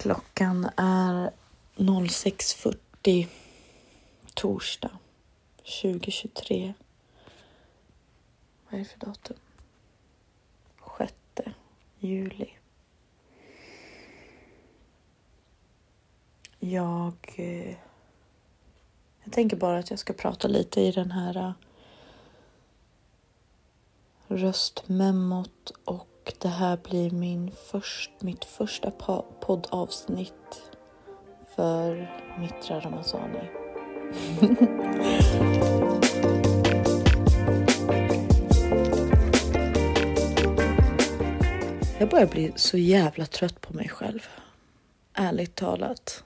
Klockan 0.00 0.70
är 0.76 1.30
06.40 1.76 3.26
torsdag 4.34 4.90
2023. 5.82 6.74
Vad 8.64 8.74
är 8.74 8.78
det 8.78 8.84
för 8.84 8.98
datum? 8.98 9.36
6 10.98 11.14
juli. 11.98 12.50
Jag, 16.58 17.34
eh, 17.36 17.76
jag 19.24 19.32
tänker 19.32 19.56
bara 19.56 19.78
att 19.78 19.90
jag 19.90 19.98
ska 19.98 20.12
prata 20.12 20.48
lite 20.48 20.80
i 20.80 20.92
den 20.92 21.10
här 21.10 21.36
eh, 21.36 21.52
röstmemot 24.28 25.70
och 25.84 26.09
det 26.38 26.48
här 26.48 26.78
blir 26.88 27.10
min 27.10 27.50
först, 27.70 28.10
mitt 28.20 28.44
första 28.44 28.90
poddavsnitt 29.40 30.62
för 31.56 32.10
Mitra 32.40 32.80
Ramazani. 32.80 33.50
Jag 42.00 42.08
börjar 42.08 42.26
bli 42.26 42.52
så 42.56 42.78
jävla 42.78 43.26
trött 43.26 43.60
på 43.60 43.74
mig 43.74 43.88
själv. 43.88 44.28
Ärligt 45.14 45.54
talat. 45.54 46.24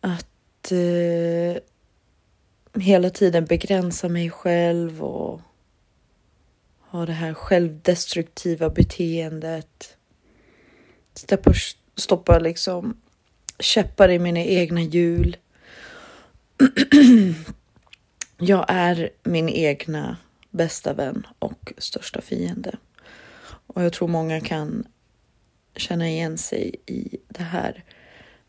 Att 0.00 0.72
eh, 0.72 1.62
hela 2.82 3.10
tiden 3.10 3.44
begränsa 3.44 4.08
mig 4.08 4.30
själv 4.30 5.04
och 5.04 5.40
ha 6.94 7.06
det 7.06 7.12
här 7.12 7.34
självdestruktiva 7.34 8.70
beteendet. 8.70 9.96
Stoppa, 11.14 11.52
stoppa 11.96 12.38
liksom 12.38 13.00
käppar 13.58 14.08
i 14.08 14.18
mina 14.18 14.40
egna 14.40 14.82
hjul. 14.82 15.36
Jag 18.38 18.64
är 18.68 19.10
min 19.22 19.48
egna 19.48 20.16
bästa 20.50 20.92
vän 20.92 21.26
och 21.38 21.72
största 21.78 22.20
fiende. 22.20 22.76
Och 23.66 23.82
jag 23.82 23.92
tror 23.92 24.08
många 24.08 24.40
kan 24.40 24.86
känna 25.76 26.08
igen 26.08 26.38
sig 26.38 26.74
i 26.86 27.16
det 27.28 27.42
här. 27.42 27.84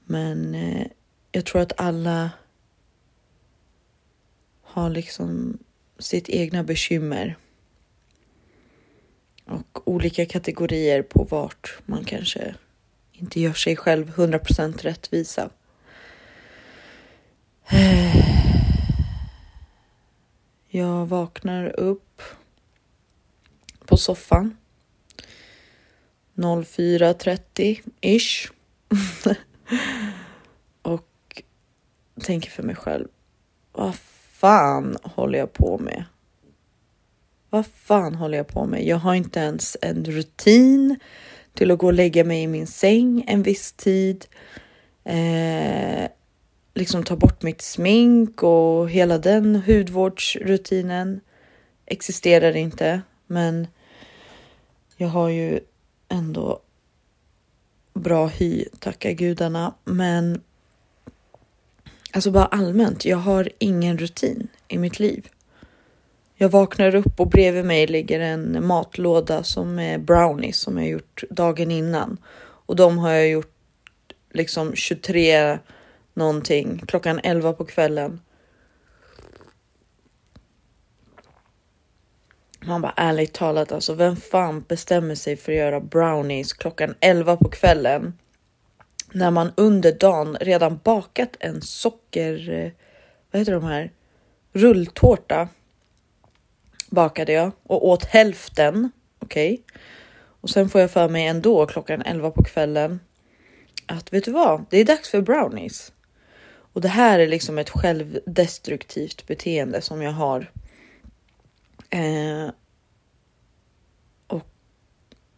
Men 0.04 0.56
eh, 0.56 0.88
jag 1.32 1.46
tror 1.46 1.62
att 1.62 1.80
alla 1.80 2.32
har 4.62 4.90
liksom 4.90 5.58
sitt 6.00 6.30
egna 6.30 6.64
bekymmer 6.64 7.38
och 9.46 9.88
olika 9.88 10.26
kategorier 10.26 11.02
på 11.02 11.24
vart 11.24 11.78
man 11.86 12.04
kanske 12.04 12.56
inte 13.12 13.40
gör 13.42 13.54
sig 13.54 13.76
själv 13.76 14.16
100% 14.16 14.82
rättvisa. 14.82 15.50
Jag 20.68 21.06
vaknar 21.06 21.80
upp 21.80 22.22
på 23.86 23.98
soffan 23.98 24.58
04.30 26.36 27.82
ish 28.02 28.52
och 30.82 31.44
tänker 32.24 32.50
för 32.50 32.64
mig 32.64 32.76
själv. 32.76 33.08
Vad 33.72 33.96
fan 34.32 34.98
håller 35.04 35.40
jag 35.40 35.54
på 35.54 35.78
med? 35.78 36.06
Vad 37.56 37.66
fan 37.66 38.16
håller 38.16 38.38
jag 38.38 38.48
på 38.48 38.66
med? 38.66 38.86
Jag 38.86 38.98
har 38.98 39.16
inte 39.16 39.40
ens 39.40 39.78
en 39.82 40.06
rutin 40.06 41.00
till 41.54 41.72
att 41.72 41.78
gå 41.78 41.88
och 41.88 41.94
lägga 41.94 42.24
mig 42.24 42.44
i 42.44 42.48
min 42.48 42.68
säng 42.68 43.24
en 43.28 43.44
viss 43.44 43.72
tid. 43.72 44.26
Eh, 45.04 46.08
liksom 46.74 47.04
ta 47.04 47.16
bort 47.16 47.42
mitt 47.42 47.62
smink 47.62 48.44
och 48.44 48.90
hela 48.90 49.18
den 49.18 49.56
hudvårdsrutinen 49.56 51.20
existerar 51.86 52.56
inte. 52.56 53.02
Men 53.28 53.68
jag 54.98 55.08
har 55.08 55.30
ju 55.30 55.60
ändå 56.10 56.60
bra 57.94 58.28
hy, 58.28 58.66
tacka 58.80 59.12
gudarna. 59.12 59.74
Men 59.84 60.42
alltså 62.12 62.32
bara 62.32 62.46
allmänt, 62.46 63.06
jag 63.06 63.18
har 63.18 63.50
ingen 63.60 63.98
rutin 63.98 64.48
i 64.68 64.78
mitt 64.78 65.00
liv. 65.00 65.30
Jag 66.38 66.50
vaknar 66.50 66.96
upp 66.96 67.20
och 67.20 67.28
bredvid 67.28 67.66
mig 67.66 67.88
ligger 67.88 68.20
en 68.20 68.66
matlåda 68.66 69.44
som 69.44 69.80
är 69.80 69.98
brownies 69.98 70.60
som 70.60 70.78
jag 70.78 70.88
gjort 70.88 71.24
dagen 71.30 71.72
innan. 71.72 72.18
Och 72.38 72.76
de 72.76 72.98
har 72.98 73.12
jag 73.12 73.30
gjort 73.30 73.54
liksom 74.34 74.76
23 74.76 75.60
någonting 76.14 76.84
klockan 76.88 77.20
11 77.24 77.54
på 77.54 77.66
kvällen. 77.66 78.22
Man 82.66 82.82
bara 82.82 82.94
ärligt 82.96 83.34
talat 83.34 83.72
alltså, 83.72 83.94
vem 83.94 84.16
fan 84.16 84.62
bestämmer 84.68 85.16
sig 85.16 85.36
för 85.38 85.52
att 85.52 85.58
göra 85.58 85.80
brownies 85.80 86.54
klockan 86.54 86.96
11 87.00 87.38
på 87.38 87.50
kvällen? 87.50 88.14
När 89.12 89.32
man 89.32 89.52
under 89.58 89.92
dagen 89.92 90.38
redan 90.42 90.80
bakat 90.84 91.36
en 91.40 91.62
socker, 91.62 92.50
eh, 92.50 92.72
vad 93.32 93.40
heter 93.40 93.54
de 93.54 93.64
här? 93.64 93.92
Rulltårta 94.54 95.50
bakade 96.90 97.32
jag 97.32 97.52
och 97.64 97.88
åt 97.88 98.06
hälften. 98.06 98.92
Okej. 99.20 99.54
Okay. 99.54 99.64
Och 100.42 100.50
sen 100.50 100.70
får 100.70 100.82
jag 100.82 100.92
för 100.92 101.10
mig 101.10 101.28
ändå 101.28 101.66
klockan 101.66 102.02
11 102.02 102.32
på 102.32 102.44
kvällen 102.44 103.00
att 103.86 104.14
vet 104.14 104.26
du 104.26 104.32
vad? 104.32 104.66
Det 104.70 104.78
är 104.78 104.86
dags 104.86 105.10
för 105.10 105.22
brownies. 105.22 105.92
Och 106.74 106.82
det 106.82 106.88
här 106.88 107.20
är 107.20 107.28
liksom 107.28 107.58
ett 107.58 107.70
självdestruktivt 107.70 109.28
beteende 109.28 109.82
som 109.82 110.02
jag 110.02 110.12
har. 110.12 110.52
Eh, 111.90 112.50
och 114.28 114.48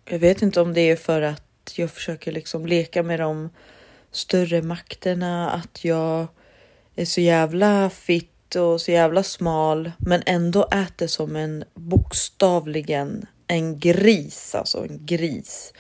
jag 0.06 0.20
vet 0.20 0.42
inte 0.42 0.62
om 0.62 0.74
det 0.74 0.82
är 0.82 0.96
för 0.96 1.22
att 1.22 1.74
jag 1.76 1.92
försöker 1.92 2.32
liksom 2.32 2.66
leka 2.66 3.04
med 3.04 3.20
de 3.20 3.50
större 4.12 4.62
makterna, 4.62 5.50
att 5.50 5.84
jag 5.84 6.28
är 6.96 7.06
så 7.06 7.22
jävla 7.22 7.90
fit 7.90 8.37
och 8.56 8.82
så 8.82 8.92
jävla 8.92 9.24
smal, 9.24 9.92
men 9.98 10.24
ändå 10.26 10.68
äter 10.72 11.08
som 11.08 11.36
en 11.36 11.64
bokstavligen 11.74 13.26
en 13.48 13.80
gris, 13.80 14.56
alltså 14.56 14.84
en 14.84 15.06
gris. 15.06 15.74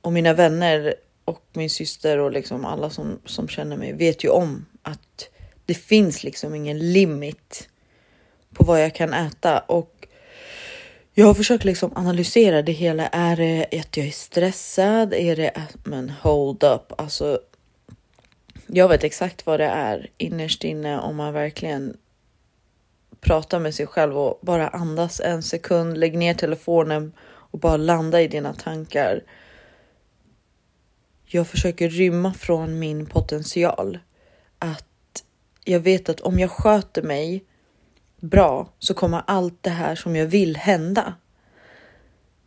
Och 0.00 0.12
mina 0.12 0.32
vänner 0.32 0.94
och 1.24 1.44
min 1.52 1.70
syster 1.70 2.18
och 2.18 2.32
liksom 2.32 2.64
alla 2.64 2.90
som, 2.90 3.18
som 3.24 3.48
känner 3.48 3.76
mig 3.76 3.92
vet 3.92 4.24
ju 4.24 4.28
om 4.28 4.66
att 4.82 5.28
det 5.66 5.74
finns 5.74 6.24
liksom 6.24 6.54
ingen 6.54 6.92
limit 6.92 7.68
på 8.54 8.64
vad 8.64 8.82
jag 8.82 8.94
kan 8.94 9.12
äta 9.12 9.58
och 9.58 10.08
jag 11.14 11.26
har 11.26 11.34
försökt 11.34 11.64
liksom 11.64 11.92
analysera 11.94 12.62
det 12.62 12.72
hela. 12.72 13.06
Är 13.06 13.36
det 13.36 13.80
att 13.80 13.96
jag 13.96 14.06
är 14.06 14.10
stressad? 14.10 15.14
Är 15.14 15.36
det 15.36 15.50
att, 15.50 15.86
men 15.86 16.10
hold 16.10 16.64
up, 16.64 16.92
alltså 17.00 17.40
Liksom. 18.66 18.76
jag 18.76 18.88
vet 18.88 19.04
exakt 19.04 19.46
vad 19.46 19.60
det 19.60 19.66
är 19.66 20.10
innerst 20.16 20.64
inne 20.64 21.00
om 21.00 21.16
man 21.16 21.32
verkligen 21.32 21.96
pratar 23.20 23.58
med 23.58 23.74
sig 23.74 23.86
själv 23.86 24.18
och 24.18 24.38
bara 24.42 24.68
andas 24.68 25.20
en 25.20 25.42
sekund, 25.42 25.98
lägg 25.98 26.18
ner 26.18 26.34
telefonen 26.34 27.12
och 27.20 27.58
bara 27.58 27.76
landa 27.76 28.22
i 28.22 28.28
dina 28.28 28.54
tankar. 28.54 29.22
Jag 31.24 31.46
försöker 31.46 31.88
rymma 31.88 32.34
från 32.34 32.78
min 32.78 33.06
potential. 33.06 33.98
Att 34.58 35.24
jag 35.64 35.80
vet 35.80 36.08
att 36.08 36.20
om 36.20 36.38
jag 36.38 36.50
sköter 36.50 37.02
mig 37.02 37.44
bra 38.20 38.68
så 38.78 38.94
kommer 38.94 39.22
allt 39.26 39.62
det 39.62 39.70
här 39.70 39.94
som 39.94 40.16
jag 40.16 40.26
vill 40.26 40.56
hända. 40.56 41.14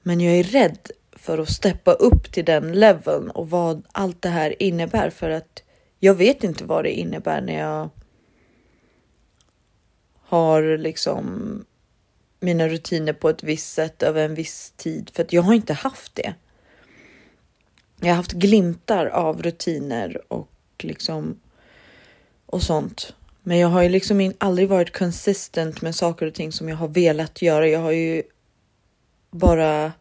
Men 0.04 0.22
jag 0.22 0.36
är 0.36 0.44
rädd 0.44 0.92
för 1.12 1.38
att 1.38 1.50
steppa 1.50 1.92
upp 1.92 2.32
till 2.32 2.46
den 2.46 2.72
leveln 2.72 3.30
och 3.30 3.50
vad 3.50 3.86
allt 3.92 4.22
det 4.22 4.30
här 4.30 4.64
innebär 4.64 5.10
för 5.10 5.30
att 5.30 5.64
jag 6.00 6.14
vet 6.14 6.44
inte 6.44 6.64
vad 6.64 6.84
det 6.84 6.92
innebär 6.92 7.42
när 7.42 7.60
jag 7.60 7.90
har 10.22 10.78
liksom 10.78 11.26
mina 12.40 12.68
rutiner 12.68 13.14
på 13.14 13.30
ett 13.30 13.44
visst 13.44 13.74
sätt 13.74 14.04
över 14.04 14.26
en 14.26 14.36
viss 14.36 14.74
tid, 14.78 15.12
för 15.14 15.24
att 15.24 15.34
jag 15.34 15.42
har 15.42 15.54
inte 15.54 15.74
haft 15.74 16.16
det. 16.16 16.34
Jag 18.00 18.10
har 18.10 18.16
haft 18.16 18.32
glimtar 18.32 19.06
av 19.06 19.44
rutiner 19.44 20.34
och 20.34 20.50
liksom 20.80 21.40
och 22.46 22.64
sånt. 22.64 23.14
Men 23.44 23.58
jag 23.58 23.68
har 23.68 23.82
ju 23.84 23.90
liksom 23.90 24.34
aldrig 24.38 24.70
varit 24.70 24.98
consistent 24.98 25.82
med 25.82 25.96
saker 25.96 26.26
och 26.26 26.34
ting 26.34 26.52
som 26.52 26.70
jag 26.70 26.76
har 26.76 26.88
velat 26.88 27.42
göra. 27.42 27.68
Jag 27.68 27.80
har 27.80 27.92
ju 27.92 28.24
bara 29.32 29.92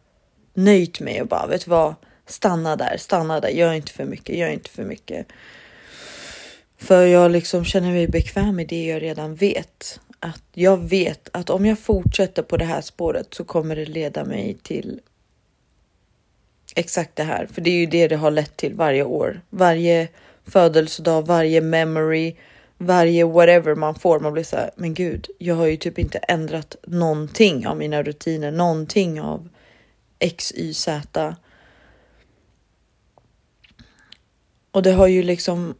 nöjt 0.53 0.99
mig 0.99 1.21
och 1.21 1.27
bara 1.27 1.47
vet 1.47 1.67
vad? 1.67 1.95
Stanna 2.25 2.75
där, 2.75 2.97
stanna 2.97 3.39
där, 3.39 3.49
gör 3.49 3.73
inte 3.73 3.91
för 3.91 4.05
mycket, 4.05 4.35
gör 4.35 4.49
inte 4.49 4.69
för 4.69 4.83
mycket. 4.83 5.27
För 6.79 7.05
jag 7.05 7.31
liksom 7.31 7.65
känner 7.65 7.91
mig 7.91 8.07
bekväm 8.07 8.59
i 8.59 8.65
det 8.65 8.85
jag 8.85 9.01
redan 9.01 9.35
vet. 9.35 9.99
Att 10.19 10.43
jag 10.53 10.77
vet 10.77 11.29
att 11.33 11.49
om 11.49 11.65
jag 11.65 11.79
fortsätter 11.79 12.43
på 12.43 12.57
det 12.57 12.65
här 12.65 12.81
spåret 12.81 13.33
så 13.33 13.43
kommer 13.43 13.75
det 13.75 13.85
leda 13.85 14.25
mig 14.25 14.57
till 14.63 15.01
exakt 16.75 17.15
det 17.15 17.23
här, 17.23 17.45
för 17.45 17.61
det 17.61 17.69
är 17.69 17.79
ju 17.79 17.85
det 17.85 18.07
det 18.07 18.15
har 18.15 18.31
lett 18.31 18.57
till 18.57 18.73
varje 18.73 19.03
år. 19.03 19.41
Varje 19.49 20.07
födelsedag, 20.45 21.27
varje 21.27 21.61
memory, 21.61 22.35
varje 22.77 23.25
whatever 23.25 23.75
man 23.75 23.95
får. 23.95 24.19
Man 24.19 24.33
blir 24.33 24.43
så 24.43 24.55
här, 24.55 24.71
men 24.75 24.93
gud, 24.93 25.27
jag 25.37 25.55
har 25.55 25.65
ju 25.65 25.77
typ 25.77 25.99
inte 25.99 26.17
ändrat 26.17 26.75
någonting 26.87 27.67
av 27.67 27.77
mina 27.77 28.03
rutiner, 28.03 28.51
någonting 28.51 29.21
av 29.21 29.49
X, 30.19 30.51
Y, 30.55 30.73
Z. 30.73 31.35
Och 34.71 34.83
det 34.83 34.91
har 34.91 35.07
ju 35.07 35.23
liksom 35.23 35.75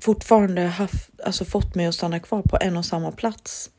fortfarande 0.00 0.62
haft, 0.62 1.20
alltså 1.20 1.44
fått 1.44 1.74
mig 1.74 1.86
att 1.86 1.94
stanna 1.94 2.20
kvar 2.20 2.42
på 2.42 2.58
en 2.60 2.76
och 2.76 2.84
samma 2.84 3.12
plats. 3.12 3.70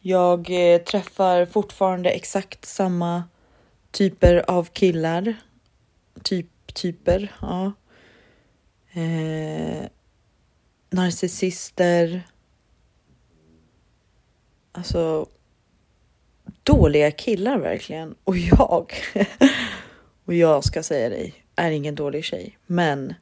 Jag 0.00 0.50
eh, 0.50 0.80
träffar 0.80 1.46
fortfarande 1.46 2.10
exakt 2.10 2.64
samma 2.64 3.24
typer 3.90 4.50
av 4.50 4.64
killar. 4.64 5.36
Typ, 6.22 6.74
typer, 6.74 7.32
ja. 7.40 7.72
Eh, 8.92 9.86
narcissister. 10.90 12.22
Alltså 14.72 15.26
dåliga 16.62 17.10
killar 17.10 17.58
verkligen. 17.58 18.14
Och 18.24 18.36
jag, 18.36 18.92
och 20.24 20.34
jag 20.34 20.64
ska 20.64 20.82
säga 20.82 21.08
dig, 21.08 21.34
är 21.56 21.70
ingen 21.70 21.94
dålig 21.94 22.24
tjej. 22.24 22.58
Men 22.66 23.14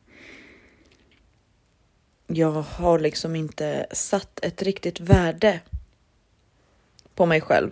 jag 2.35 2.53
har 2.53 2.99
liksom 2.99 3.37
inte 3.37 3.87
satt 3.91 4.45
ett 4.45 4.63
riktigt 4.63 5.01
värde 5.01 5.61
på 7.15 7.27
mig 7.27 7.41
själv. 7.41 7.71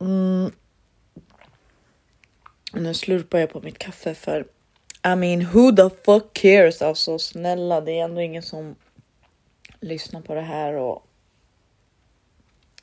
Mm. 0.00 0.52
Nu 2.72 2.94
slurpar 2.94 3.38
jag 3.38 3.50
på 3.50 3.60
mitt 3.60 3.78
kaffe 3.78 4.14
för 4.14 4.46
I 5.06 5.16
mean 5.16 5.46
who 5.52 5.72
the 5.72 5.90
fuck 6.04 6.32
cares? 6.32 6.82
Alltså 6.82 7.18
snälla, 7.18 7.80
det 7.80 7.98
är 7.98 8.04
ändå 8.04 8.20
ingen 8.20 8.42
som 8.42 8.76
lyssnar 9.80 10.20
på 10.20 10.34
det 10.34 10.40
här 10.40 10.72
och 10.74 11.06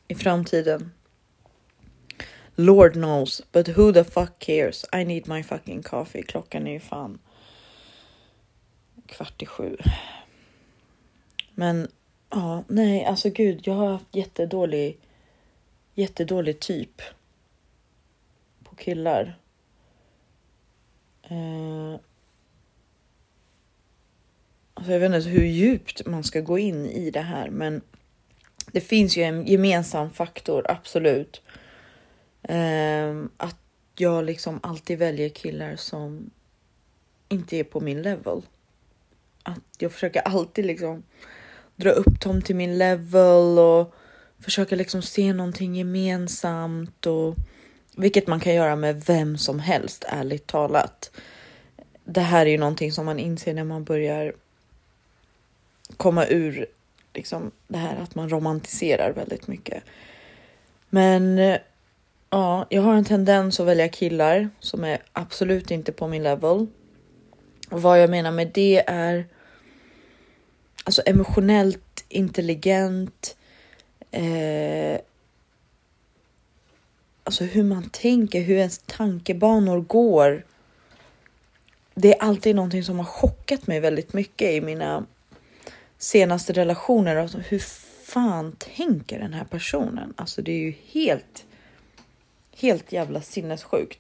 i 0.08 0.16
framtiden. 0.16 0.92
Lord 2.56 2.94
knows, 2.94 3.42
but 3.52 3.78
who 3.78 3.94
the 3.94 4.04
fuck 4.04 4.40
cares? 4.40 4.86
I 4.94 5.06
need 5.06 5.28
my 5.28 5.44
fucking 5.44 5.84
coffee. 5.84 6.24
Klockan 6.24 6.68
är 6.68 6.72
ju 6.72 6.80
fan 6.80 7.20
kvart 9.12 9.42
i 9.42 9.46
sju. 9.46 9.78
Men 11.56 11.88
ja, 12.30 12.64
nej, 12.68 13.06
alltså 13.06 13.30
gud, 13.30 13.60
jag 13.64 13.74
har 13.74 13.92
haft 13.92 14.16
jättedålig, 14.16 15.00
jättedålig 15.94 16.60
typ 16.60 17.02
på 18.64 18.76
killar. 18.76 19.38
Eh, 21.24 22.00
alltså 24.74 24.92
jag 24.92 25.00
vet 25.00 25.14
inte 25.14 25.30
hur 25.30 25.46
djupt 25.46 26.06
man 26.06 26.24
ska 26.24 26.42
gå 26.42 26.60
in 26.60 26.86
i 26.86 27.12
det 27.12 27.22
här, 27.22 27.50
men 27.50 27.82
det 28.72 28.82
finns 28.82 29.18
ju 29.18 29.24
en 29.24 29.46
gemensam 29.46 30.10
faktor, 30.10 30.66
absolut. 30.70 31.42
Eh, 32.42 33.24
att 33.38 33.58
jag 33.96 34.26
liksom 34.26 34.60
alltid 34.64 35.00
väljer 35.00 35.30
killar 35.30 35.76
som 35.76 36.32
inte 37.30 37.58
är 37.58 37.64
på 37.64 37.80
min 37.80 38.02
level. 38.02 38.42
Att 39.44 39.60
jag 39.78 39.92
försöker 39.92 40.22
alltid 40.22 40.66
liksom 40.66 41.04
dra 41.76 41.90
upp 41.90 42.22
dem 42.22 42.42
till 42.42 42.56
min 42.56 42.78
level 42.78 43.60
och 43.60 43.94
försöka 44.40 44.76
liksom 44.76 45.02
se 45.02 45.34
någonting 45.34 45.76
gemensamt 45.76 47.06
och 47.06 47.36
vilket 47.96 48.28
man 48.28 48.40
kan 48.40 48.54
göra 48.54 48.76
med 48.76 49.04
vem 49.06 49.38
som 49.38 49.60
helst, 49.60 50.06
ärligt 50.08 50.48
talat. 50.48 51.12
Det 52.04 52.22
här 52.22 52.46
är 52.46 52.50
ju 52.50 52.58
någonting 52.58 52.92
som 52.92 53.06
man 53.06 53.20
inser 53.20 53.54
när 53.54 53.64
man 53.64 53.84
börjar 53.84 54.34
komma 55.98 56.26
ur 56.26 56.66
liksom 57.14 57.52
det 57.68 57.78
här 57.78 57.96
att 57.96 58.16
man 58.16 58.30
romantiserar 58.30 59.14
väldigt 59.14 59.48
mycket. 59.48 59.84
Men 60.90 61.38
ja, 62.30 62.66
jag 62.70 62.82
har 62.82 62.94
en 62.94 63.06
tendens 63.06 63.60
att 63.60 63.68
välja 63.68 63.90
killar 63.90 64.50
som 64.60 64.84
är 64.84 65.02
absolut 65.14 65.72
inte 65.72 65.92
på 65.92 66.08
min 66.08 66.24
level. 66.24 66.68
Och 67.72 67.82
vad 67.82 68.02
jag 68.02 68.10
menar 68.10 68.32
med 68.32 68.48
det 68.54 68.84
är 68.88 69.28
alltså 70.84 71.02
emotionellt 71.06 72.06
intelligent. 72.10 73.38
Eh, 74.12 75.00
alltså 77.24 77.44
hur 77.44 77.64
man 77.64 77.90
tänker, 77.90 78.42
hur 78.42 78.56
ens 78.56 78.78
tankebanor 78.78 79.82
går. 79.82 80.46
Det 81.94 82.16
är 82.16 82.24
alltid 82.24 82.56
någonting 82.56 82.84
som 82.84 82.98
har 82.98 83.06
chockat 83.06 83.68
mig 83.68 83.80
väldigt 83.80 84.14
mycket 84.14 84.52
i 84.52 84.62
mina 84.62 85.06
senaste 85.98 86.54
relationer. 86.54 87.16
Alltså 87.16 87.38
hur 87.38 87.60
fan 88.06 88.56
tänker 88.76 89.20
den 89.20 89.34
här 89.34 89.46
personen? 89.46 90.14
Alltså 90.18 90.42
det 90.42 90.52
är 90.52 90.60
ju 90.60 90.74
helt, 90.86 91.46
helt 92.56 92.92
jävla 92.92 93.22
sinnessjukt. 93.22 94.00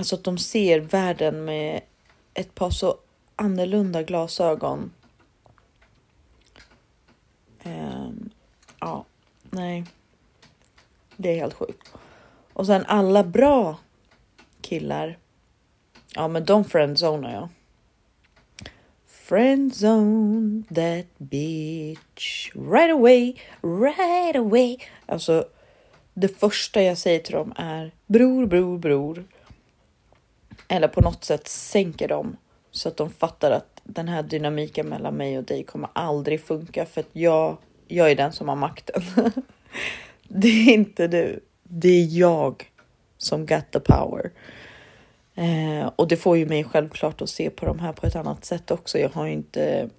Alltså 0.00 0.14
att 0.14 0.24
de 0.24 0.38
ser 0.38 0.80
världen 0.80 1.44
med 1.44 1.80
ett 2.34 2.54
par 2.54 2.70
så 2.70 2.96
annorlunda 3.36 4.02
glasögon. 4.02 4.92
Um, 7.64 8.30
ja, 8.78 9.04
nej. 9.50 9.84
Det 11.16 11.30
är 11.30 11.36
helt 11.36 11.54
sjukt. 11.54 11.92
Och 12.52 12.66
sen 12.66 12.84
alla 12.86 13.24
bra 13.24 13.78
killar. 14.60 15.18
Ja, 16.14 16.28
men 16.28 16.44
de 16.44 16.64
friendzonar 16.64 17.32
jag. 17.32 17.48
Friendzone 19.06 20.62
that 20.68 21.18
bitch 21.18 22.50
right 22.54 22.92
away, 22.92 23.34
right 23.62 24.36
away. 24.36 24.76
Alltså, 25.06 25.44
det 26.14 26.28
första 26.28 26.82
jag 26.82 26.98
säger 26.98 27.20
till 27.20 27.34
dem 27.34 27.52
är 27.56 27.92
bror, 28.06 28.46
bror, 28.46 28.78
bror. 28.78 29.24
Eller 30.72 30.88
på 30.88 31.00
något 31.00 31.24
sätt 31.24 31.48
sänker 31.48 32.08
dem 32.08 32.36
så 32.70 32.88
att 32.88 32.96
de 32.96 33.10
fattar 33.10 33.50
att 33.50 33.80
den 33.84 34.08
här 34.08 34.22
dynamiken 34.22 34.86
mellan 34.86 35.14
mig 35.14 35.38
och 35.38 35.44
dig 35.44 35.64
kommer 35.64 35.90
aldrig 35.92 36.40
funka 36.40 36.86
för 36.86 37.00
att 37.00 37.08
jag, 37.12 37.56
jag 37.88 38.10
är 38.10 38.14
den 38.14 38.32
som 38.32 38.48
har 38.48 38.56
makten. 38.56 39.02
det 40.28 40.48
är 40.48 40.74
inte 40.74 41.08
du. 41.08 41.40
Det 41.62 41.88
är 41.88 42.18
jag 42.18 42.70
som 43.16 43.46
got 43.46 43.70
the 43.70 43.80
power. 43.80 44.30
Eh, 45.34 45.90
och 45.96 46.08
det 46.08 46.16
får 46.16 46.36
ju 46.36 46.46
mig 46.46 46.64
självklart 46.64 47.22
att 47.22 47.30
se 47.30 47.50
på 47.50 47.66
de 47.66 47.78
här 47.78 47.92
på 47.92 48.06
ett 48.06 48.16
annat 48.16 48.44
sätt 48.44 48.70
också. 48.70 48.98
Jag 48.98 49.10
har 49.10 49.26
inte, 49.26 49.90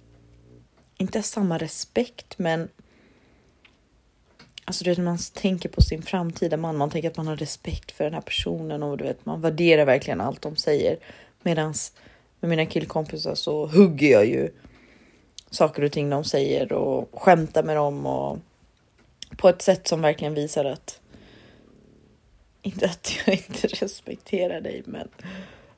inte 0.98 1.22
samma 1.22 1.58
respekt, 1.58 2.38
men 2.38 2.68
Alltså 4.72 4.84
du 4.84 4.90
vet, 4.90 4.98
man 4.98 5.18
tänker 5.34 5.68
på 5.68 5.82
sin 5.82 6.02
framtida 6.02 6.56
man, 6.56 6.76
man 6.76 6.90
tänker 6.90 7.10
att 7.10 7.16
man 7.16 7.26
har 7.26 7.36
respekt 7.36 7.92
för 7.92 8.04
den 8.04 8.14
här 8.14 8.20
personen 8.20 8.82
och 8.82 8.98
du 8.98 9.04
vet, 9.04 9.26
man 9.26 9.40
värderar 9.40 9.84
verkligen 9.84 10.20
allt 10.20 10.42
de 10.42 10.56
säger. 10.56 10.98
Medans 11.42 11.92
med 12.40 12.48
mina 12.48 12.66
killkompisar 12.66 13.34
så 13.34 13.66
hugger 13.66 14.12
jag 14.12 14.26
ju 14.26 14.50
saker 15.50 15.82
och 15.82 15.92
ting 15.92 16.10
de 16.10 16.24
säger 16.24 16.72
och 16.72 17.20
skämtar 17.20 17.62
med 17.62 17.76
dem 17.76 18.06
och 18.06 18.38
på 19.36 19.48
ett 19.48 19.62
sätt 19.62 19.88
som 19.88 20.00
verkligen 20.00 20.34
visar 20.34 20.64
att 20.64 21.00
inte 22.62 22.86
att 22.86 23.12
jag 23.26 23.34
inte 23.48 23.66
respekterar 23.66 24.60
dig, 24.60 24.82
men 24.84 25.08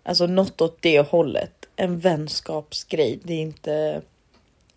alltså 0.02 0.26
något 0.26 0.60
åt 0.60 0.82
det 0.82 1.00
hållet. 1.00 1.66
En 1.76 1.98
vänskapsgrej. 1.98 3.20
Det 3.22 3.34
är 3.34 3.40
inte 3.40 4.02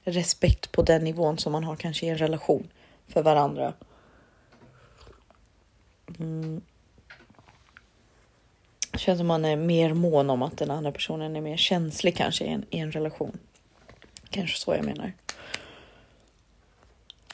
respekt 0.03 0.71
på 0.71 0.81
den 0.81 1.03
nivån 1.03 1.38
som 1.38 1.51
man 1.51 1.63
har 1.63 1.75
kanske 1.75 2.05
i 2.05 2.09
en 2.09 2.17
relation 2.17 2.67
för 3.07 3.24
varandra. 3.24 3.74
Mm. 6.20 6.62
Känns 8.98 9.18
som 9.18 9.28
man 9.28 9.46
är 9.46 9.56
mer 9.56 9.94
mån 9.94 10.30
om 10.30 10.42
att 10.42 10.58
den 10.58 10.72
andra 10.72 10.92
personen 10.92 11.36
är 11.36 11.42
mer 11.42 11.58
känslig 11.58 12.18
kanske 12.18 12.46
i 12.46 12.48
en, 12.48 12.66
i 12.70 12.80
en 12.80 12.92
relation. 12.92 13.38
Kanske 14.30 14.58
så 14.58 14.74
jag 14.76 14.86
menar. 14.86 15.14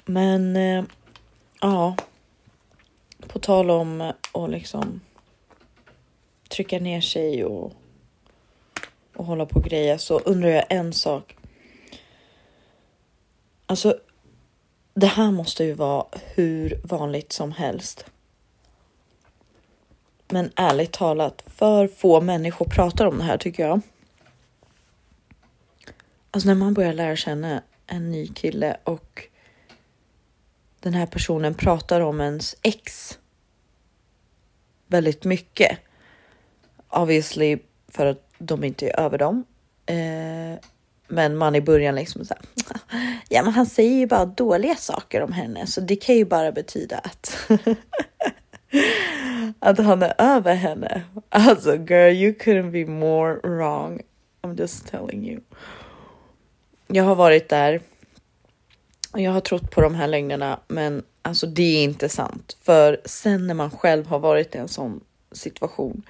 Men 0.06 0.56
eh, 0.56 0.84
ja. 1.62 1.96
På 3.28 3.40
tal 3.40 3.70
om 3.70 4.14
att 4.32 4.50
liksom 4.50 5.02
trycka 6.50 6.80
ner 6.80 7.02
sig 7.02 7.46
och, 7.46 7.74
och 9.16 9.26
hålla 9.26 9.46
på 9.46 9.60
och 9.60 9.66
greja 9.66 9.98
så 9.98 10.20
undrar 10.20 10.50
jag 10.50 10.66
en 10.70 10.94
sak. 10.94 11.36
Alltså, 13.66 14.00
det 14.94 15.08
här 15.08 15.32
måste 15.32 15.64
ju 15.64 15.74
vara 15.74 16.06
hur 16.36 16.82
vanligt 16.84 17.32
som 17.32 17.52
helst. 17.52 18.06
Men 20.34 20.52
ärligt 20.56 20.92
talat, 20.92 21.44
för 21.48 21.88
få 21.88 22.22
människor 22.22 22.66
pratar 22.66 23.06
om 23.06 23.18
det 23.18 23.24
här 23.24 23.38
tycker 23.38 23.68
jag. 23.68 23.82
Alltså 26.32 26.48
när 26.48 26.56
man 26.56 26.74
börjar 26.74 26.94
lära 26.94 27.16
känna 27.16 27.62
en 27.88 28.12
ny 28.12 28.28
kille 28.28 28.78
och 28.84 29.28
den 30.80 30.94
här 30.94 31.06
personen 31.06 31.54
pratar 31.54 32.02
om 32.02 32.22
ens 32.22 32.56
ex. 32.62 33.18
väldigt 34.88 35.24
mycket. 35.24 35.80
Obviously 36.90 37.58
för 37.88 38.06
att 38.06 38.30
de 38.38 38.64
inte 38.64 38.90
är 38.90 39.00
över 39.00 39.18
dem. 39.18 39.44
Eh, 39.86 40.60
men 41.08 41.38
man 41.38 41.56
i 41.56 41.62
början 41.62 41.96
liksom 41.96 42.26
så 42.26 42.34
här, 42.34 42.80
ja 43.30 43.44
men 43.44 43.54
han 43.54 43.66
säger 43.66 43.98
ju 43.98 44.08
bara 44.08 44.26
dåliga 44.26 44.76
saker 44.76 45.22
om 45.22 45.34
henne 45.34 45.68
så 45.68 45.82
det 45.82 45.96
kan 45.96 46.16
ju 46.16 46.26
bara 46.26 46.52
betyda 46.52 46.98
att 46.98 47.38
att 49.64 49.78
han 49.78 50.04
är 50.04 50.14
över 50.18 50.56
henne. 50.56 51.04
Alltså 51.30 51.76
girl 51.76 52.14
you 52.14 52.34
couldn't 52.34 52.72
be 52.72 52.86
more 52.86 53.36
wrong. 53.44 54.02
I'm 54.42 54.60
just 54.60 54.88
telling 54.88 55.30
you. 55.30 55.42
Jag 56.88 57.04
har 57.04 57.16
varit 57.16 57.50
där 57.50 57.82
och 59.12 59.22
jag 59.22 59.32
har 59.32 59.42
trott 59.42 59.72
på 59.72 59.82
de 59.82 59.96
här 59.96 60.08
lögnerna 60.08 60.60
men 60.68 61.04
alltså 61.22 61.48
det 61.48 61.78
är 61.78 61.84
inte 61.84 62.10
sant. 62.10 62.58
För 62.62 63.02
sen 63.06 63.48
när 63.48 63.54
man 63.54 63.72
själv 63.72 64.08
har 64.08 64.20
varit 64.20 64.56
i 64.56 64.58
en 64.58 64.68
sån 64.68 65.02
situation 65.32 66.04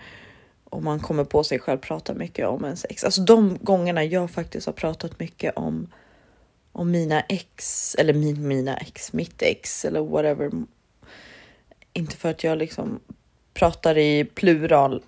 och 0.64 0.84
man 0.84 1.00
kommer 1.00 1.24
på 1.24 1.44
sig 1.44 1.60
själv 1.60 1.78
prata 1.78 2.14
mycket 2.14 2.48
om 2.48 2.66
en 2.66 2.78
sex. 2.78 3.04
Alltså 3.04 3.22
de 3.22 3.58
gångerna 3.62 4.04
jag 4.04 4.32
faktiskt 4.32 4.66
har 4.66 4.74
pratat 4.74 5.20
mycket 5.20 5.58
om 5.58 5.88
om 6.72 6.92
mina 6.92 7.22
ex 7.22 7.96
eller 7.96 8.14
min, 8.14 8.48
mina 8.48 8.78
ex, 8.78 9.14
mitt 9.14 9.42
ex 9.42 9.86
eller 9.86 10.02
whatever. 10.02 10.52
Inte 11.94 12.16
för 12.16 12.30
att 12.30 12.44
jag 12.44 12.58
liksom 12.58 13.00
pratar 13.54 13.98
i 13.98 14.26
plural 14.26 15.04